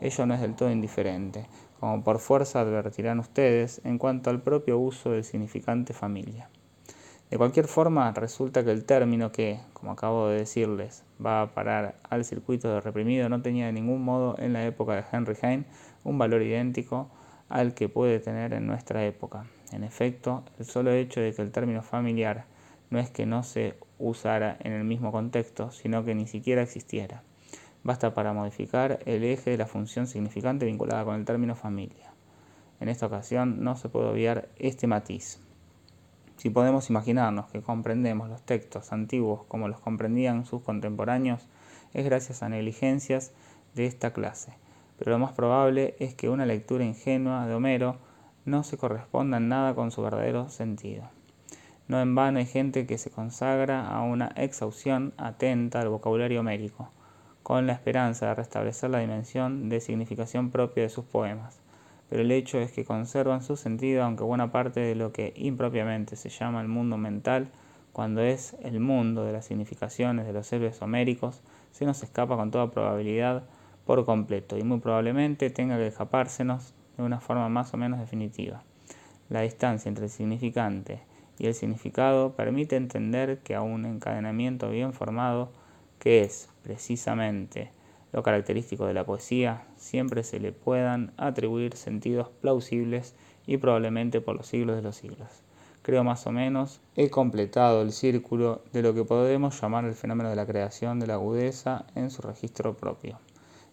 [0.01, 1.47] Ello no es del todo indiferente,
[1.79, 6.49] como por fuerza advertirán ustedes en cuanto al propio uso del significante familia.
[7.29, 11.95] De cualquier forma, resulta que el término que, como acabo de decirles, va a parar
[12.09, 15.65] al circuito de reprimido no tenía de ningún modo en la época de Henry Heine
[16.05, 17.09] un valor idéntico
[17.49, 19.45] al que puede tener en nuestra época.
[19.71, 22.45] En efecto, el solo hecho de que el término familiar
[22.89, 27.23] no es que no se usara en el mismo contexto, sino que ni siquiera existiera
[27.87, 32.11] basta para modificar el eje de la función significante vinculada con el término familia.
[32.81, 35.39] En esta ocasión no se puede obviar este matiz.
[36.35, 41.47] Si podemos imaginarnos que comprendemos los textos antiguos como los comprendían sus contemporáneos,
[41.93, 43.31] es gracias a negligencias
[43.73, 44.51] de esta clase,
[44.97, 47.97] pero lo más probable es que una lectura ingenua de Homero
[48.45, 51.03] no se corresponda en nada con su verdadero sentido.
[51.87, 56.89] No en vano hay gente que se consagra a una exhaustión atenta al vocabulario homérico,
[57.43, 61.59] con la esperanza de restablecer la dimensión de significación propia de sus poemas,
[62.09, 66.15] pero el hecho es que conservan su sentido aunque buena parte de lo que impropiamente
[66.15, 67.49] se llama el mundo mental,
[67.93, 72.51] cuando es el mundo de las significaciones de los héroes homéricos, se nos escapa con
[72.51, 73.43] toda probabilidad
[73.87, 78.61] por completo y muy probablemente tenga que escapársenos de una forma más o menos definitiva.
[79.29, 80.99] La distancia entre el significante
[81.39, 85.53] y el significado permite entender que a un encadenamiento bien formado
[85.99, 87.71] que es precisamente
[88.11, 94.35] lo característico de la poesía, siempre se le puedan atribuir sentidos plausibles y probablemente por
[94.35, 95.29] los siglos de los siglos.
[95.81, 100.29] Creo más o menos he completado el círculo de lo que podemos llamar el fenómeno
[100.29, 103.19] de la creación de la agudeza en su registro propio.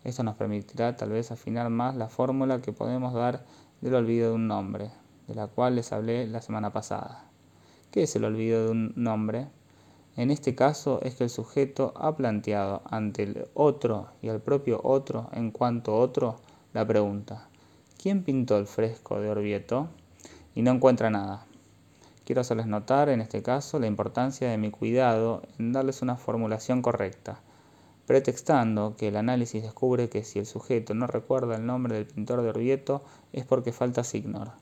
[0.04, 3.44] Esto nos permitirá tal vez afinar más la fórmula que podemos dar
[3.80, 4.90] del olvido de un nombre,
[5.26, 7.24] de la cual les hablé la semana pasada.
[7.90, 9.48] ¿Qué es el olvido de un nombre?
[10.16, 14.80] En este caso es que el sujeto ha planteado ante el otro y al propio
[14.84, 16.36] otro en cuanto otro
[16.72, 17.48] la pregunta,
[18.00, 19.88] ¿quién pintó el fresco de Orvieto?
[20.54, 21.46] Y no encuentra nada.
[22.24, 26.80] Quiero hacerles notar en este caso la importancia de mi cuidado en darles una formulación
[26.80, 27.40] correcta,
[28.06, 32.42] pretextando que el análisis descubre que si el sujeto no recuerda el nombre del pintor
[32.42, 34.52] de Orvieto es porque falta Signor.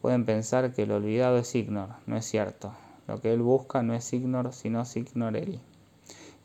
[0.00, 2.72] Pueden pensar que el olvidado es Signor, no es cierto.
[3.06, 5.60] Lo que él busca no es Signor, sino Signorelli.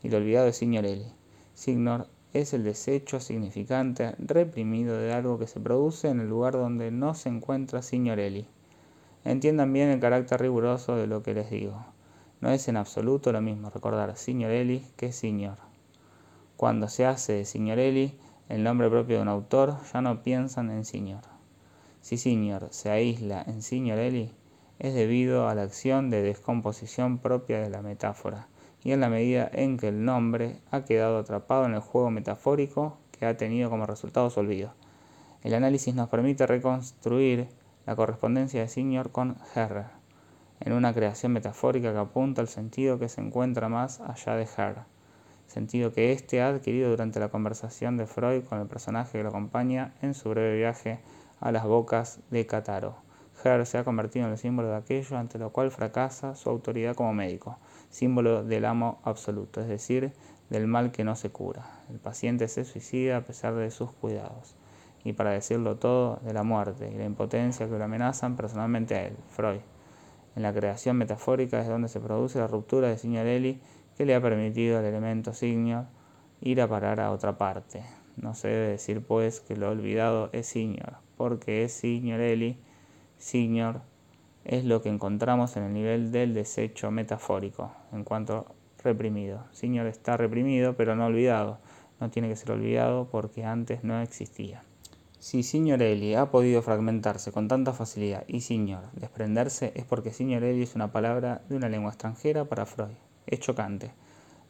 [0.02, 1.06] Y el olvidado es Signorelli.
[1.54, 6.90] Signor es el desecho significante reprimido de algo que se produce en el lugar donde
[6.90, 8.46] no se encuentra Signorelli.
[9.24, 11.84] Entiendan bien el carácter riguroso de lo que les digo.
[12.40, 15.67] No es en absoluto lo mismo recordar Signorelli que Signor.
[16.58, 18.18] Cuando se hace Signorelli
[18.48, 21.22] el nombre propio de un autor, ya no piensan en Signor.
[22.00, 24.32] Si Signor se aísla en Signorelli,
[24.80, 28.48] es debido a la acción de descomposición propia de la metáfora
[28.82, 32.98] y en la medida en que el nombre ha quedado atrapado en el juego metafórico
[33.12, 34.74] que ha tenido como resultado su olvido.
[35.44, 37.46] El análisis nos permite reconstruir
[37.86, 39.90] la correspondencia de Signor con Herr,
[40.58, 44.97] en una creación metafórica que apunta al sentido que se encuentra más allá de Herr,
[45.48, 49.30] sentido que éste ha adquirido durante la conversación de Freud con el personaje que lo
[49.30, 51.00] acompaña en su breve viaje
[51.40, 52.96] a las bocas de Cataro.
[53.42, 56.94] Herr se ha convertido en el símbolo de aquello ante lo cual fracasa su autoridad
[56.94, 57.58] como médico,
[57.88, 60.12] símbolo del amo absoluto, es decir,
[60.50, 61.64] del mal que no se cura.
[61.90, 64.54] El paciente se suicida a pesar de sus cuidados.
[65.04, 69.06] Y para decirlo todo, de la muerte y la impotencia que lo amenazan personalmente a
[69.06, 69.60] él, Freud.
[70.34, 73.60] En la creación metafórica es donde se produce la ruptura de Signorelli
[73.98, 75.86] que le ha permitido al elemento Signor
[76.40, 77.82] ir a parar a otra parte.
[78.16, 82.58] No se debe decir pues que lo olvidado es Signor, porque es Signorelli
[83.18, 83.80] Signor
[84.44, 88.46] es lo que encontramos en el nivel del desecho metafórico, en cuanto
[88.84, 89.44] reprimido.
[89.50, 91.58] Signor está reprimido, pero no olvidado.
[91.98, 94.62] No tiene que ser olvidado porque antes no existía.
[95.18, 100.76] Si Signorelli ha podido fragmentarse con tanta facilidad y Signor desprenderse es porque Signorelli es
[100.76, 102.94] una palabra de una lengua extranjera para Freud.
[103.28, 103.92] Es chocante.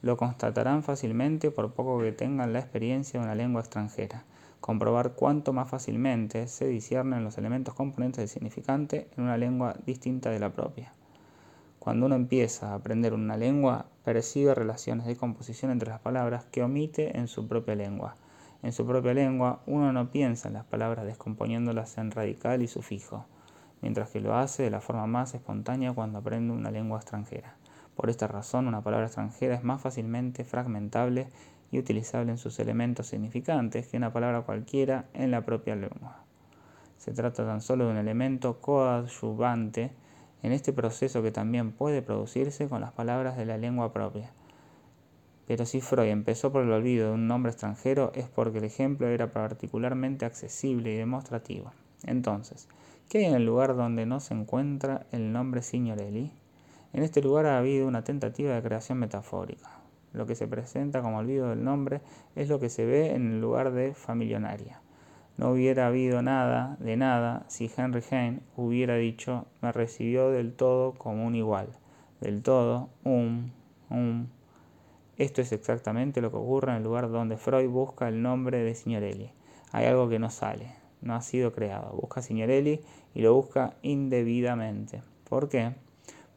[0.00, 4.24] Lo constatarán fácilmente por poco que tengan la experiencia de una lengua extranjera
[4.60, 10.30] comprobar cuánto más fácilmente se disciernen los elementos componentes del significante en una lengua distinta
[10.30, 10.92] de la propia.
[11.78, 16.62] Cuando uno empieza a aprender una lengua, percibe relaciones de composición entre las palabras que
[16.62, 18.16] omite en su propia lengua.
[18.62, 23.24] En su propia lengua, uno no piensa en las palabras descomponiéndolas en radical y sufijo,
[23.80, 27.54] mientras que lo hace de la forma más espontánea cuando aprende una lengua extranjera.
[27.98, 31.26] Por esta razón, una palabra extranjera es más fácilmente fragmentable
[31.72, 36.22] y utilizable en sus elementos significantes que una palabra cualquiera en la propia lengua.
[36.96, 39.90] Se trata tan solo de un elemento coadyuvante
[40.44, 44.30] en este proceso que también puede producirse con las palabras de la lengua propia.
[45.48, 49.08] Pero si Freud empezó por el olvido de un nombre extranjero es porque el ejemplo
[49.08, 51.72] era particularmente accesible y demostrativo.
[52.04, 52.68] Entonces,
[53.08, 56.30] ¿qué hay en el lugar donde no se encuentra el nombre Signorelli?
[56.92, 59.68] En este lugar ha habido una tentativa de creación metafórica.
[60.12, 62.00] Lo que se presenta como olvido del nombre
[62.34, 64.80] es lo que se ve en el lugar de familionaria.
[65.36, 70.94] No hubiera habido nada de nada si Henry Heine hubiera dicho me recibió del todo
[70.94, 71.68] como un igual.
[72.20, 73.52] Del todo, un,
[73.90, 74.30] un.
[75.16, 78.74] Esto es exactamente lo que ocurre en el lugar donde Freud busca el nombre de
[78.74, 79.30] Signorelli.
[79.70, 81.92] Hay algo que no sale, no ha sido creado.
[81.92, 82.80] Busca Signorelli
[83.14, 85.02] y lo busca indebidamente.
[85.28, 85.74] ¿Por qué?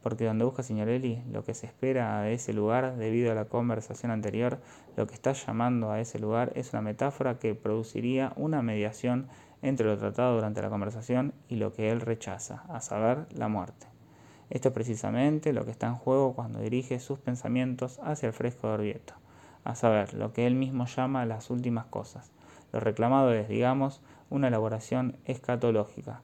[0.02, 4.10] Porque donde busca Signorelli lo que se espera a ese lugar, debido a la conversación
[4.10, 4.58] anterior,
[4.96, 9.28] lo que está llamando a ese lugar es una metáfora que produciría una mediación
[9.62, 13.86] entre lo tratado durante la conversación y lo que él rechaza, a saber, la muerte.
[14.50, 18.66] Esto es precisamente lo que está en juego cuando dirige sus pensamientos hacia el fresco
[18.66, 19.14] de Orvieto,
[19.64, 22.32] a saber, lo que él mismo llama las últimas cosas.
[22.72, 26.22] Lo reclamado es, digamos, una elaboración escatológica,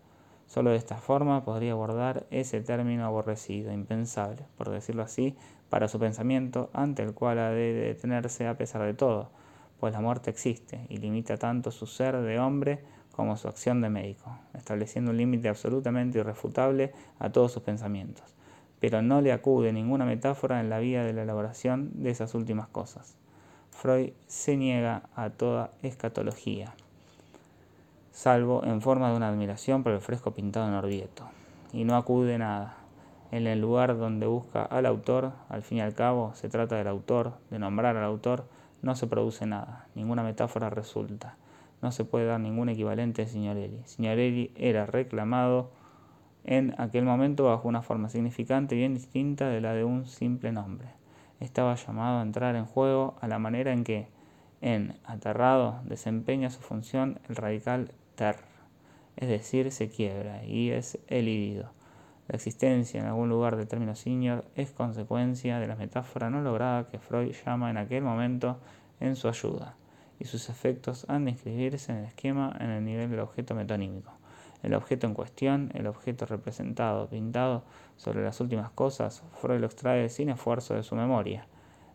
[0.49, 5.37] Solo de esta forma podría abordar ese término aborrecido, impensable, por decirlo así,
[5.69, 9.29] para su pensamiento, ante el cual ha de detenerse a pesar de todo,
[9.79, 12.83] pues la muerte existe y limita tanto su ser de hombre
[13.13, 18.35] como su acción de médico, estableciendo un límite absolutamente irrefutable a todos sus pensamientos.
[18.81, 22.69] Pero no le acude ninguna metáfora en la vía de la elaboración de esas últimas
[22.69, 23.17] cosas.
[23.71, 26.75] Freud se niega a toda escatología,
[28.19, 31.29] salvo en forma de una admiración por el fresco pintado en Orvieto,
[31.73, 32.75] y no acude nada.
[33.31, 36.89] En el lugar donde busca al autor, al fin y al cabo, se trata del
[36.89, 38.49] autor, de nombrar al autor,
[38.83, 41.37] no se produce nada, ninguna metáfora resulta,
[41.81, 43.83] no se puede dar ningún equivalente de Signorelli.
[43.85, 45.71] Signorelli era reclamado
[46.43, 50.89] en aquel momento bajo una forma significante bien distinta de la de un simple nombre.
[51.39, 54.09] Estaba llamado a entrar en juego a la manera en que,
[54.61, 57.93] en aterrado, desempeña su función el radical
[59.17, 61.71] es decir, se quiebra y es elidido.
[62.29, 66.89] La existencia en algún lugar del término senior es consecuencia de la metáfora no lograda
[66.89, 68.59] que Freud llama en aquel momento
[69.01, 69.77] en su ayuda,
[70.19, 74.13] y sus efectos han de inscribirse en el esquema en el nivel del objeto metonímico.
[74.63, 77.63] El objeto en cuestión, el objeto representado, pintado
[77.97, 81.47] sobre las últimas cosas, Freud lo extrae sin esfuerzo de su memoria.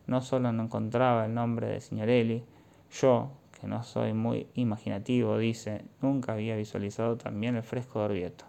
[0.07, 2.43] No solo no encontraba el nombre de Signorelli,
[2.91, 3.31] yo,
[3.63, 8.43] que no soy muy imaginativo, dice, nunca había visualizado también el fresco de Orvieto.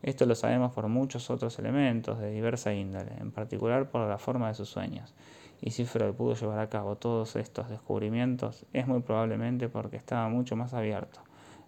[0.00, 4.46] Esto lo sabemos por muchos otros elementos de diversa índole, en particular por la forma
[4.46, 5.12] de sus sueños.
[5.60, 10.28] Y si Freud pudo llevar a cabo todos estos descubrimientos, es muy probablemente porque estaba
[10.28, 11.18] mucho más abierto,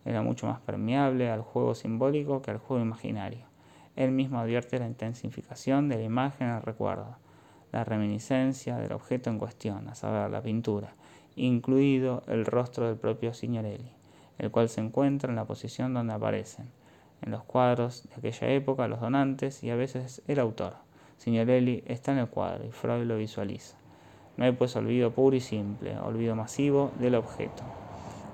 [0.05, 3.47] era mucho más permeable al juego simbólico que al juego imaginario.
[3.97, 7.17] Él mismo advierte la intensificación de la imagen al recuerdo,
[7.73, 10.95] la reminiscencia del objeto en cuestión, a saber, la pintura,
[11.37, 13.93] incluido el rostro del propio Signorelli,
[14.39, 16.67] el cual se encuentra en la posición donde aparecen
[17.23, 20.75] en los cuadros de aquella época, los donantes y a veces el autor.
[21.19, 23.77] Signorelli está en el cuadro y Freud lo visualiza.
[24.37, 27.63] No hay pues olvido puro y simple, olvido masivo del objeto.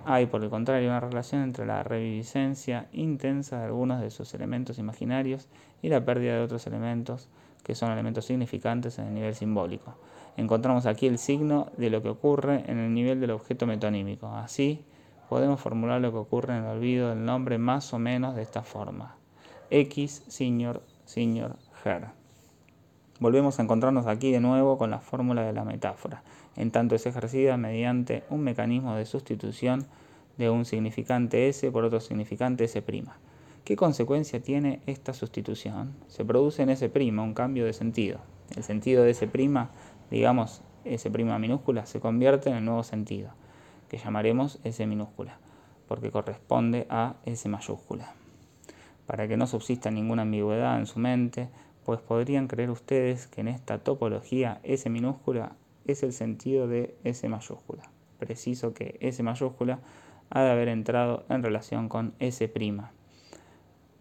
[0.04, 4.78] Hay, por el contrario, una relación entre la reviviscencia intensa de algunos de sus elementos
[4.78, 5.46] imaginarios
[5.80, 7.28] y la pérdida de otros elementos
[7.62, 9.94] que son elementos significantes en el nivel simbólico.
[10.36, 14.28] Encontramos aquí el signo de lo que ocurre en el nivel del objeto metonímico.
[14.28, 14.84] Así,
[15.28, 18.62] podemos formular lo que ocurre en el olvido del nombre más o menos de esta
[18.62, 19.16] forma.
[19.70, 22.08] X, señor, señor, her.
[23.20, 26.22] Volvemos a encontrarnos aquí de nuevo con la fórmula de la metáfora,
[26.56, 29.86] en tanto es ejercida mediante un mecanismo de sustitución
[30.38, 32.82] de un significante S por otro significante S'.
[33.64, 35.94] ¿Qué consecuencia tiene esta sustitución?
[36.08, 38.18] Se produce en S' un cambio de sentido.
[38.56, 39.28] El sentido de S',
[40.12, 43.30] digamos S' minúscula, se convierte en el nuevo sentido
[43.88, 45.38] que llamaremos S minúscula,
[45.88, 48.12] porque corresponde a S mayúscula.
[49.06, 51.48] Para que no subsista ninguna ambigüedad en su mente,
[51.86, 55.52] pues podrían creer ustedes que en esta topología S minúscula
[55.86, 57.84] es el sentido de S mayúscula.
[58.18, 59.80] Preciso que S mayúscula
[60.28, 62.52] ha de haber entrado en relación con S',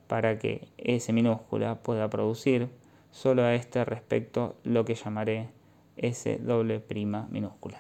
[0.07, 2.67] para que S minúscula pueda producir
[3.11, 5.60] solo a este respecto lo que llamaré
[5.97, 7.79] S doble prima minúscula.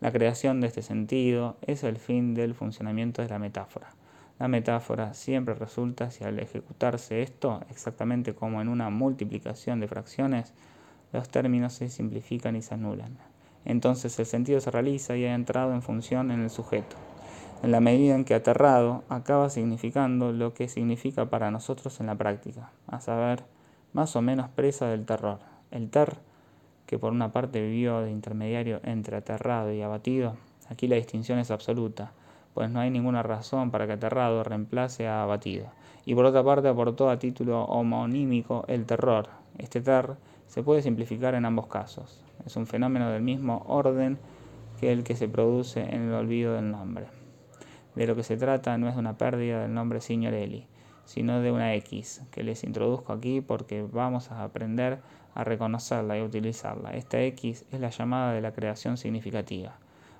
[0.00, 3.88] La creación de este sentido es el fin del funcionamiento de la metáfora.
[4.38, 10.52] La metáfora siempre resulta si al ejecutarse esto, exactamente como en una multiplicación de fracciones,
[11.12, 13.18] los términos se simplifican y se anulan.
[13.64, 16.96] Entonces el sentido se realiza y ha entrado en función en el sujeto,
[17.64, 22.14] en la medida en que aterrado acaba significando lo que significa para nosotros en la
[22.14, 23.42] práctica, a saber,
[23.92, 25.40] más o menos presa del terror.
[25.72, 26.18] El ter
[26.88, 30.36] que por una parte vivió de intermediario entre aterrado y abatido,
[30.70, 32.12] aquí la distinción es absoluta,
[32.54, 35.66] pues no hay ninguna razón para que aterrado reemplace a abatido.
[36.06, 39.28] Y por otra parte aportó a título homonímico el terror.
[39.58, 42.24] Este ter se puede simplificar en ambos casos.
[42.46, 44.18] Es un fenómeno del mismo orden
[44.80, 47.08] que el que se produce en el olvido del nombre.
[47.96, 50.66] De lo que se trata no es de una pérdida del nombre Signorelli,
[51.04, 55.00] sino de una X, que les introduzco aquí porque vamos a aprender
[55.34, 56.90] a reconocerla y utilizarla.
[56.90, 59.78] Esta X es la llamada de la creación significativa.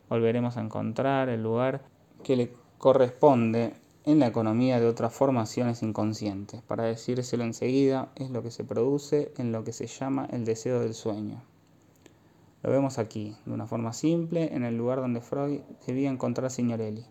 [0.08, 1.82] Volveremos a encontrar el lugar
[2.22, 6.62] que le corresponde en la economía de otras formaciones inconscientes.
[6.62, 10.80] Para decírselo enseguida, es lo que se produce en lo que se llama el deseo
[10.80, 11.42] del sueño.
[12.62, 17.04] Lo vemos aquí, de una forma simple, en el lugar donde Freud debía encontrar Signorelli.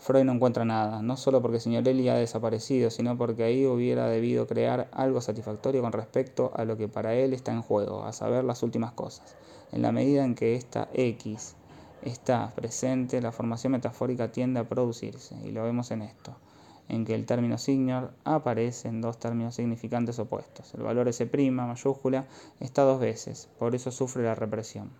[0.00, 4.46] Freud no encuentra nada, no solo porque Signorelli ha desaparecido, sino porque ahí hubiera debido
[4.46, 8.44] crear algo satisfactorio con respecto a lo que para él está en juego, a saber
[8.44, 9.36] las últimas cosas.
[9.72, 11.56] En la medida en que esta X
[12.02, 16.36] está presente, la formación metafórica tiende a producirse, y lo vemos en esto,
[16.88, 20.72] en que el término signor aparece en dos términos significantes opuestos.
[20.74, 22.28] El valor S' mayúscula
[22.60, 24.90] está dos veces, por eso sufre la represión.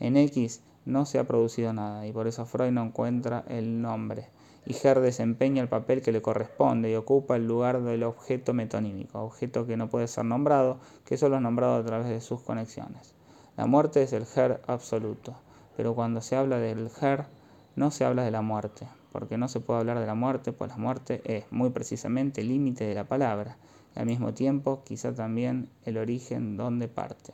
[0.00, 4.28] En X no se ha producido nada, y por eso Freud no encuentra el nombre
[4.66, 9.20] y Ger desempeña el papel que le corresponde y ocupa el lugar del objeto metonímico,
[9.20, 13.14] objeto que no puede ser nombrado, que solo es nombrado a través de sus conexiones.
[13.56, 15.34] La muerte es el Ger absoluto.
[15.76, 17.24] pero cuando se habla del her,
[17.74, 20.70] no se habla de la muerte, porque no se puede hablar de la muerte, pues
[20.70, 23.56] la muerte es muy precisamente el límite de la palabra,
[23.96, 27.32] y al mismo tiempo quizá también el origen donde parte.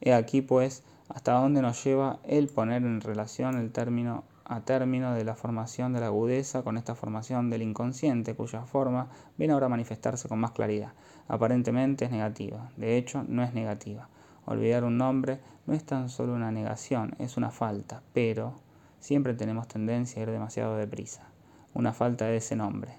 [0.00, 5.14] He aquí pues hasta dónde nos lleva el poner en relación el término a término
[5.14, 9.66] de la formación de la agudeza con esta formación del inconsciente, cuya forma viene ahora
[9.66, 10.92] a manifestarse con más claridad.
[11.28, 14.08] Aparentemente es negativa, de hecho no es negativa.
[14.46, 18.54] Olvidar un nombre no es tan solo una negación, es una falta, pero
[18.98, 21.28] siempre tenemos tendencia a ir demasiado deprisa.
[21.74, 22.92] Una falta de ese nombre.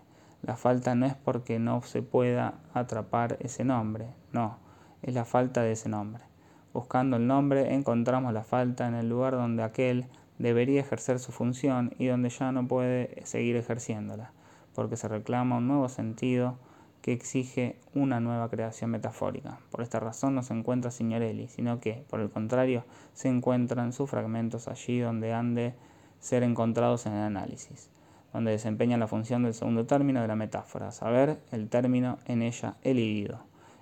[0.44, 4.58] La falta no es porque no se pueda atrapar ese nombre, no,
[5.02, 6.24] es la falta de ese nombre.
[6.72, 10.06] Buscando el nombre encontramos la falta en el lugar donde aquel
[10.40, 14.32] debería ejercer su función y donde ya no puede seguir ejerciéndola,
[14.74, 16.58] porque se reclama un nuevo sentido
[17.02, 19.60] que exige una nueva creación metafórica.
[19.70, 22.84] Por esta razón no se encuentra Signorelli, sino que, por el contrario,
[23.14, 25.74] se encuentran sus fragmentos allí donde han de
[26.20, 27.90] ser encontrados en el análisis,
[28.34, 32.76] donde desempeñan la función del segundo término de la metáfora, saber, el término en ella
[32.84, 33.42] elidido.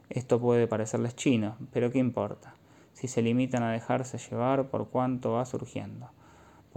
[0.09, 2.55] Esto puede parecerles chino, pero ¿qué importa?
[2.93, 6.09] Si se limitan a dejarse llevar por cuanto va surgiendo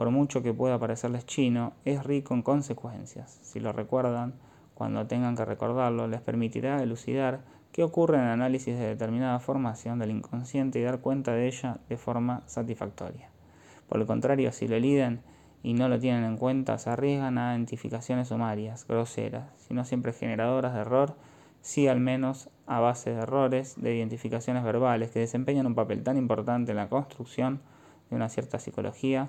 [0.00, 3.38] por mucho que pueda parecerles chino, es rico en consecuencias.
[3.42, 4.32] Si lo recuerdan,
[4.72, 9.98] cuando tengan que recordarlo, les permitirá elucidar qué ocurre en el análisis de determinada formación
[9.98, 13.28] del inconsciente y dar cuenta de ella de forma satisfactoria.
[13.90, 15.20] Por el contrario, si lo eliden
[15.62, 20.14] y no lo tienen en cuenta, se arriesgan a identificaciones sumarias, groseras, si no siempre
[20.14, 21.14] generadoras de error,
[21.60, 26.16] sí al menos a base de errores de identificaciones verbales que desempeñan un papel tan
[26.16, 27.60] importante en la construcción
[28.08, 29.28] de una cierta psicología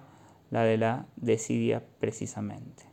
[0.52, 2.84] la de la desidia precisamente.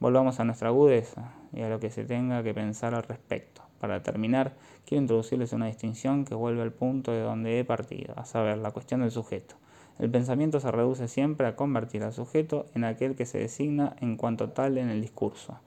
[0.00, 3.62] Volvamos a nuestra agudeza y a lo que se tenga que pensar al respecto.
[3.80, 4.54] Para terminar,
[4.84, 8.72] quiero introducirles una distinción que vuelve al punto de donde he partido, a saber, la
[8.72, 9.54] cuestión del sujeto.
[9.98, 14.16] El pensamiento se reduce siempre a convertir al sujeto en aquel que se designa en
[14.16, 15.60] cuanto tal en el discurso.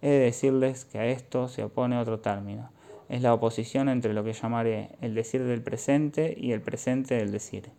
[0.00, 2.70] He de decirles que a esto se opone otro término.
[3.08, 7.32] Es la oposición entre lo que llamaré el decir del presente y el presente del
[7.32, 7.70] decir.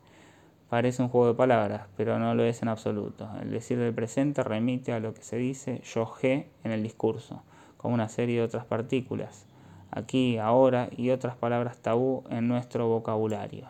[0.69, 3.29] Parece un juego de palabras, pero no lo es en absoluto.
[3.41, 7.43] El decir del presente remite a lo que se dice yo ge en el discurso,
[7.77, 9.45] como una serie de otras partículas,
[9.91, 13.67] aquí, ahora y otras palabras tabú en nuestro vocabulario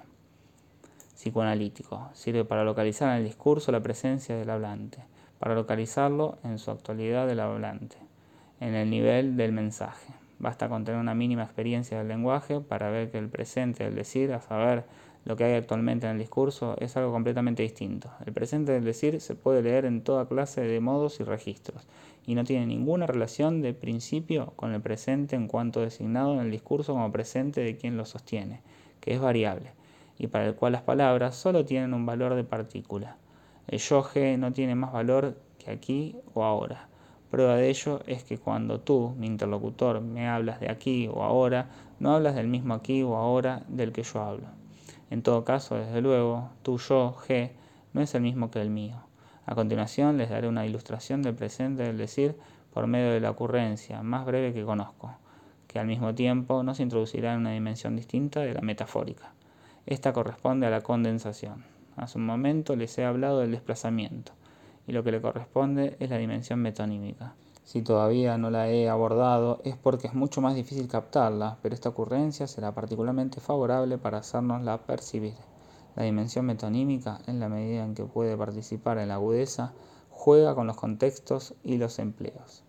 [1.16, 2.10] psicoanalítico.
[2.14, 5.04] Sirve para localizar en el discurso la presencia del hablante,
[5.40, 7.98] para localizarlo en su actualidad del hablante,
[8.60, 10.14] en el nivel del mensaje.
[10.38, 14.34] Basta con tener una mínima experiencia del lenguaje para ver que el presente del decir,
[14.34, 14.86] a saber,
[15.26, 18.12] lo que hay actualmente en el discurso es algo completamente distinto.
[18.28, 21.88] El presente del decir se puede leer en toda clase de modos y registros,
[22.28, 26.52] y no tiene ninguna relación de principio con el presente en cuanto designado en el
[26.52, 28.62] discurso como presente de quien lo sostiene,
[29.00, 29.72] que es variable,
[30.20, 33.18] y para el cual las palabras solo tienen un valor de partícula.
[33.68, 36.88] El yoje no tiene más valor que aquí o ahora.
[37.32, 41.70] Prueba de ello es que cuando tú, mi interlocutor, me hablas de aquí o ahora,
[42.00, 44.65] no hablas del mismo aquí o ahora del que yo hablo.
[45.10, 47.52] En todo caso, desde luego, tu yo, G,
[47.94, 48.96] no es el mismo que el mío.
[49.46, 52.36] A continuación les daré una ilustración del presente del decir
[52.74, 55.16] por medio de la ocurrencia más breve que conozco,
[55.68, 59.34] que al mismo tiempo nos introducirá en una dimensión distinta de la metafórica.
[59.86, 61.64] Esta corresponde a la condensación.
[61.96, 64.32] Hace un momento les he hablado del desplazamiento,
[64.88, 67.36] y lo que le corresponde es la dimensión metonímica.
[67.66, 71.90] Si todavía no la he abordado es porque es mucho más difícil captarla, pero esta
[71.90, 75.34] ocurrencia será particularmente favorable para hacernosla percibir.
[75.96, 79.74] La dimensión metonímica, en la medida en que puede participar en la agudeza,
[80.12, 82.64] juega con los contextos y los empleos.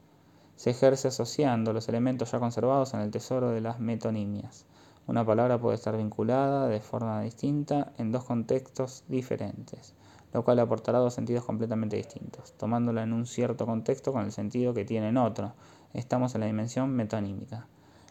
[0.55, 4.65] Se ejerce asociando los elementos ya conservados en el tesoro de las metonimias.
[5.07, 9.95] Una palabra puede estar vinculada de forma distinta en dos contextos diferentes
[10.37, 14.75] lo cual aportará dos sentidos completamente distintos, tomándola en un cierto contexto con el sentido
[14.75, 15.55] que tiene en otro.
[15.95, 17.69] Estamos en la dimensión metonímica.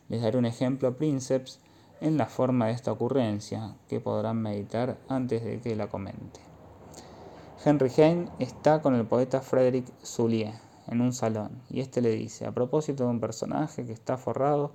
[0.10, 1.60] Les daré un ejemplo princeps
[2.02, 6.40] en la forma de esta ocurrencia, que podrán meditar antes de que la comente.
[7.64, 10.56] Henry Heine está con el poeta Frederick Soulier
[10.88, 14.72] en un salón, y este le dice, a propósito de un personaje que está forrado,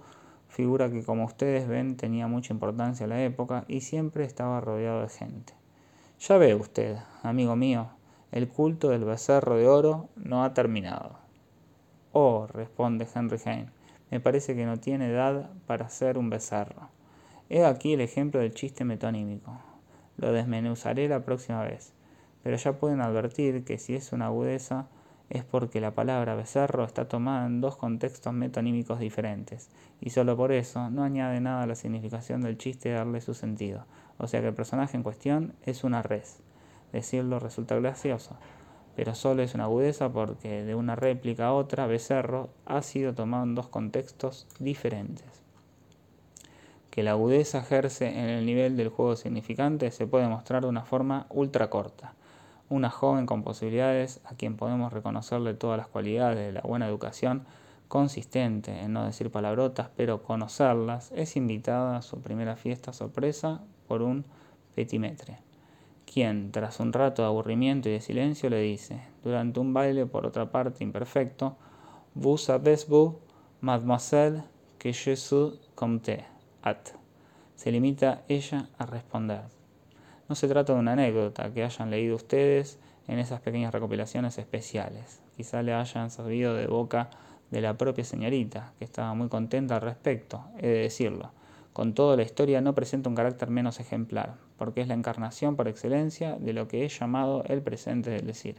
[0.47, 5.03] figura que como ustedes ven tenía mucha importancia en la época y siempre estaba rodeado
[5.03, 5.60] de gente.
[6.21, 7.89] Ya ve usted, amigo mío,
[8.31, 11.18] el culto del becerro de oro no ha terminado.
[12.12, 13.71] Oh, responde Henry Heine,
[14.11, 16.91] me parece que no tiene edad para ser un becerro.
[17.49, 19.62] He aquí el ejemplo del chiste metonímico.
[20.18, 21.95] Lo desmenuzaré la próxima vez,
[22.43, 24.89] pero ya pueden advertir que si es una agudeza
[25.31, 29.71] es porque la palabra becerro está tomada en dos contextos metonímicos diferentes,
[30.03, 33.87] y solo por eso no añade nada a la significación del chiste darle su sentido,
[34.21, 36.41] o sea que el personaje en cuestión es una res.
[36.93, 38.37] decirlo resulta gracioso,
[38.97, 43.45] pero solo es una agudeza porque de una réplica a otra, becerro ha sido tomado
[43.45, 45.25] en dos contextos diferentes.
[46.91, 50.83] Que la agudeza ejerce en el nivel del juego significante se puede mostrar de una
[50.83, 52.12] forma ultra corta.
[52.68, 57.47] Una joven con posibilidades a quien podemos reconocerle todas las cualidades de la buena educación,
[57.89, 64.03] consistente en no decir palabrotas, pero conocerlas, es invitada a su primera fiesta sorpresa por
[64.03, 64.24] un
[64.76, 65.51] petimetre
[66.12, 70.26] quien, tras un rato de aburrimiento y de silencio, le dice, durante un baile por
[70.26, 71.57] otra parte imperfecto,
[72.14, 73.14] Vous savez-vous,
[73.61, 74.43] mademoiselle,
[74.78, 76.24] que je suis comte,
[76.62, 76.88] at.
[77.55, 79.43] Se limita ella a responder.
[80.28, 85.20] No se trata de una anécdota que hayan leído ustedes en esas pequeñas recopilaciones especiales.
[85.36, 87.11] Quizá le hayan sabido de boca
[87.53, 91.30] de la propia señorita, que estaba muy contenta al respecto, he de decirlo.
[91.73, 95.68] Con todo, la historia no presenta un carácter menos ejemplar, porque es la encarnación por
[95.68, 98.57] excelencia de lo que he llamado el presente del decir.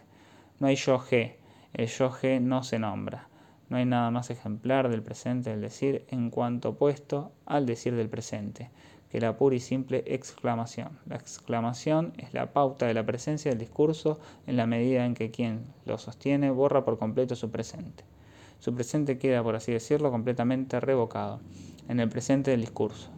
[0.59, 1.35] No hay yo G,
[1.73, 3.27] el yo G no se nombra.
[3.67, 8.09] No hay nada más ejemplar del presente del decir en cuanto opuesto al decir del
[8.09, 8.69] presente,
[9.09, 10.97] que la pura y simple exclamación.
[11.05, 15.31] La exclamación es la pauta de la presencia del discurso en la medida en que
[15.31, 18.05] quien lo sostiene borra por completo su presente.
[18.59, 21.41] Su presente queda, por así decirlo, completamente revocado
[21.87, 23.09] en el presente del discurso.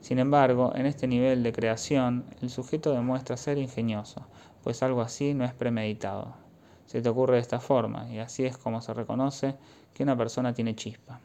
[0.00, 4.26] Sin embargo, en este nivel de creación, el sujeto demuestra ser ingenioso,
[4.62, 6.34] pues algo así no es premeditado.
[6.86, 9.54] Se te ocurre de esta forma, y así es como se reconoce
[9.94, 11.20] que una persona tiene chispa.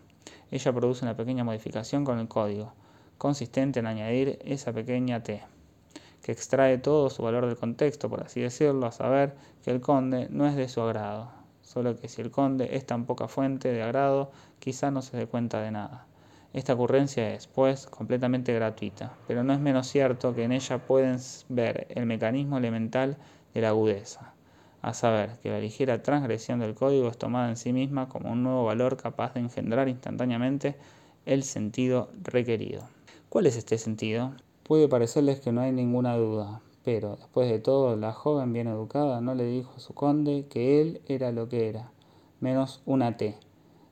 [0.51, 2.73] Ella produce una pequeña modificación con el código,
[3.17, 5.43] consistente en añadir esa pequeña T,
[6.21, 10.27] que extrae todo su valor del contexto, por así decirlo, a saber que el conde
[10.29, 11.31] no es de su agrado,
[11.61, 15.27] solo que si el conde es tan poca fuente de agrado, quizá no se dé
[15.27, 16.05] cuenta de nada.
[16.53, 21.17] Esta ocurrencia es, pues, completamente gratuita, pero no es menos cierto que en ella pueden
[21.49, 23.17] ver el mecanismo elemental
[23.53, 24.33] de la agudeza,
[24.81, 28.43] a saber, que la ligera transgresión del código es tomada en sí misma como un
[28.43, 30.77] nuevo valor capaz de engendrar instantáneamente
[31.25, 32.83] el sentido requerido.
[33.27, 34.31] ¿Cuál es este sentido?
[34.63, 39.19] Puede parecerles que no hay ninguna duda, pero después de todo, la joven bien educada
[39.19, 41.91] no le dijo a su conde que él era lo que era,
[42.39, 43.37] menos una T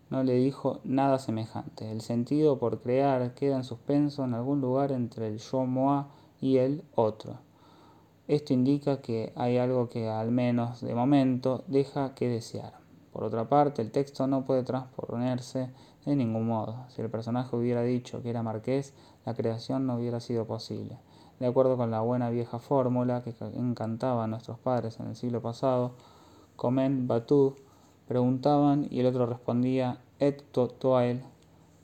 [0.09, 1.91] no le dijo nada semejante.
[1.91, 6.05] El sentido por crear queda en suspenso en algún lugar entre el yo moi
[6.39, 7.39] y el otro.
[8.27, 12.73] Esto indica que hay algo que al menos de momento deja que desear.
[13.13, 15.69] Por otra parte, el texto no puede transponerse
[16.05, 16.85] de ningún modo.
[16.89, 18.93] Si el personaje hubiera dicho que era marqués,
[19.25, 20.97] la creación no hubiera sido posible.
[21.39, 25.41] De acuerdo con la buena vieja fórmula que encantaba a nuestros padres en el siglo
[25.41, 25.93] pasado,
[26.55, 27.55] comen batou
[28.07, 31.23] Preguntaban y el otro respondía, et totoel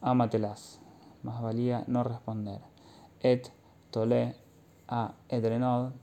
[0.01, 0.79] amatelas.
[1.23, 2.61] Más valía no responder.
[3.21, 3.51] Et
[3.89, 4.35] tole
[4.87, 5.93] a edrenod.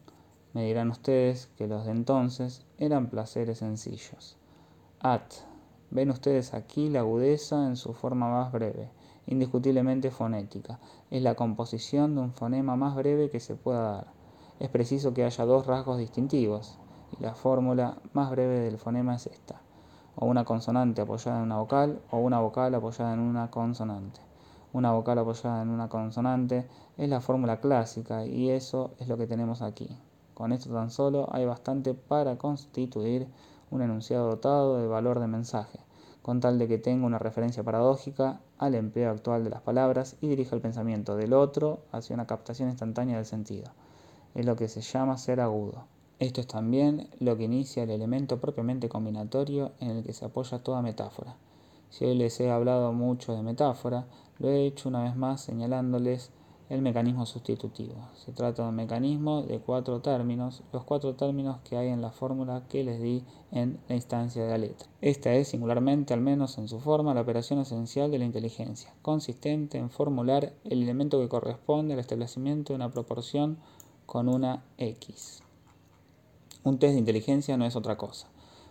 [0.54, 4.36] Me dirán ustedes que los de entonces eran placeres sencillos.
[4.98, 5.22] At.
[5.90, 8.90] Ven ustedes aquí la agudeza en su forma más breve,
[9.28, 10.80] indiscutiblemente fonética.
[11.12, 14.06] Es la composición de un fonema más breve que se pueda dar.
[14.58, 16.76] Es preciso que haya dos rasgos distintivos,
[17.16, 19.62] y la fórmula más breve del fonema es esta
[20.20, 24.20] o una consonante apoyada en una vocal o una vocal apoyada en una consonante.
[24.72, 26.66] Una vocal apoyada en una consonante
[26.96, 29.88] es la fórmula clásica y eso es lo que tenemos aquí.
[30.34, 33.28] Con esto tan solo hay bastante para constituir
[33.70, 35.78] un enunciado dotado de valor de mensaje,
[36.22, 40.28] con tal de que tenga una referencia paradójica al empleo actual de las palabras y
[40.28, 43.70] dirija el pensamiento del otro hacia una captación instantánea del sentido.
[44.34, 45.84] Es lo que se llama ser agudo.
[46.20, 50.58] Esto es también lo que inicia el elemento propiamente combinatorio en el que se apoya
[50.58, 51.36] toda metáfora.
[51.90, 54.06] Si hoy les he hablado mucho de metáfora,
[54.38, 56.32] lo he hecho una vez más señalándoles
[56.70, 57.94] el mecanismo sustitutivo.
[58.14, 62.10] Se trata de un mecanismo de cuatro términos, los cuatro términos que hay en la
[62.10, 64.88] fórmula que les di en la instancia de la letra.
[65.00, 69.78] Esta es, singularmente, al menos en su forma, la operación esencial de la inteligencia, consistente
[69.78, 73.58] en formular el elemento que corresponde al establecimiento de una proporción
[74.04, 75.42] con una x.
[76.68, 78.28] Un test de inteligencia no es otra cosa,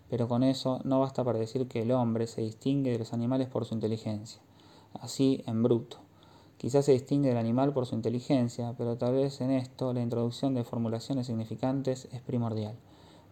[0.08, 3.48] pero con eso no basta para decir que el hombre se distingue de los animales
[3.48, 4.40] por su inteligencia,
[5.02, 5.98] así en bruto.
[6.58, 10.54] Quizás se distingue del animal por su inteligencia, pero tal vez en esto la introducción
[10.54, 12.76] de formulaciones significantes es primordial,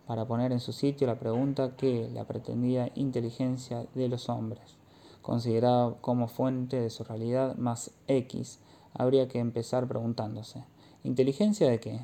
[0.08, 4.78] para poner en su sitio la pregunta que la pretendida inteligencia de los hombres,
[5.22, 8.58] considerada como fuente de su realidad más X,
[8.96, 10.64] habría que empezar preguntándose,
[11.04, 12.00] ¿inteligencia de qué?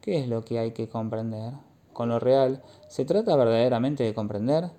[0.00, 1.67] ¿Qué es lo que hay que comprender?
[1.98, 4.70] Con lo real, ¿se trata verdaderamente de comprender?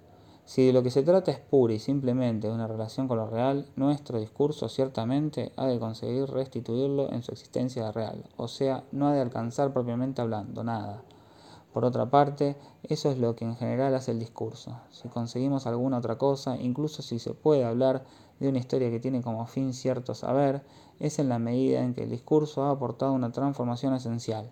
[0.46, 3.66] Si de lo que se trata es pura y simplemente una relación con lo real,
[3.76, 9.14] nuestro discurso ciertamente ha de conseguir restituirlo en su existencia real, o sea, no ha
[9.14, 11.04] de alcanzar propiamente hablando nada,
[11.74, 14.80] Por otra parte, eso es lo que en general hace el discurso.
[14.90, 18.06] Si conseguimos alguna otra cosa, incluso si se puede hablar
[18.40, 20.64] de una historia que tiene como fin cierto saber,
[21.02, 24.50] es en la medida en que el discurso ha aportado una transformación esencial.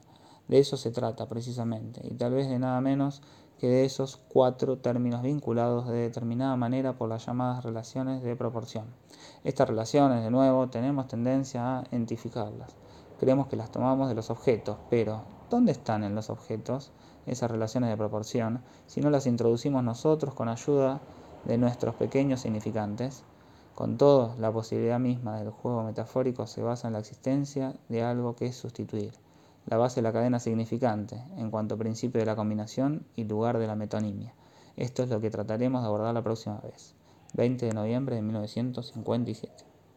[0.47, 3.21] De eso se trata precisamente, y tal vez de nada menos
[3.57, 8.85] que de esos cuatro términos vinculados de determinada manera por las llamadas relaciones de proporción.
[9.43, 12.75] Estas relaciones, de nuevo, tenemos tendencia a identificarlas.
[13.19, 16.91] Creemos que las tomamos de los objetos, pero ¿dónde están en los objetos
[17.25, 21.01] esas relaciones de proporción si no las introducimos nosotros con ayuda
[21.43, 23.23] de nuestros pequeños significantes?
[23.75, 28.35] Con todo, la posibilidad misma del juego metafórico se basa en la existencia de algo
[28.35, 29.26] que es sustituir
[29.67, 33.67] la base de la cadena significante, en cuanto principio de la combinación y lugar de
[33.67, 34.33] la metonimia.
[34.77, 36.95] Esto es lo que trataremos de abordar la próxima vez.
[37.33, 39.76] 20 de noviembre de 1957.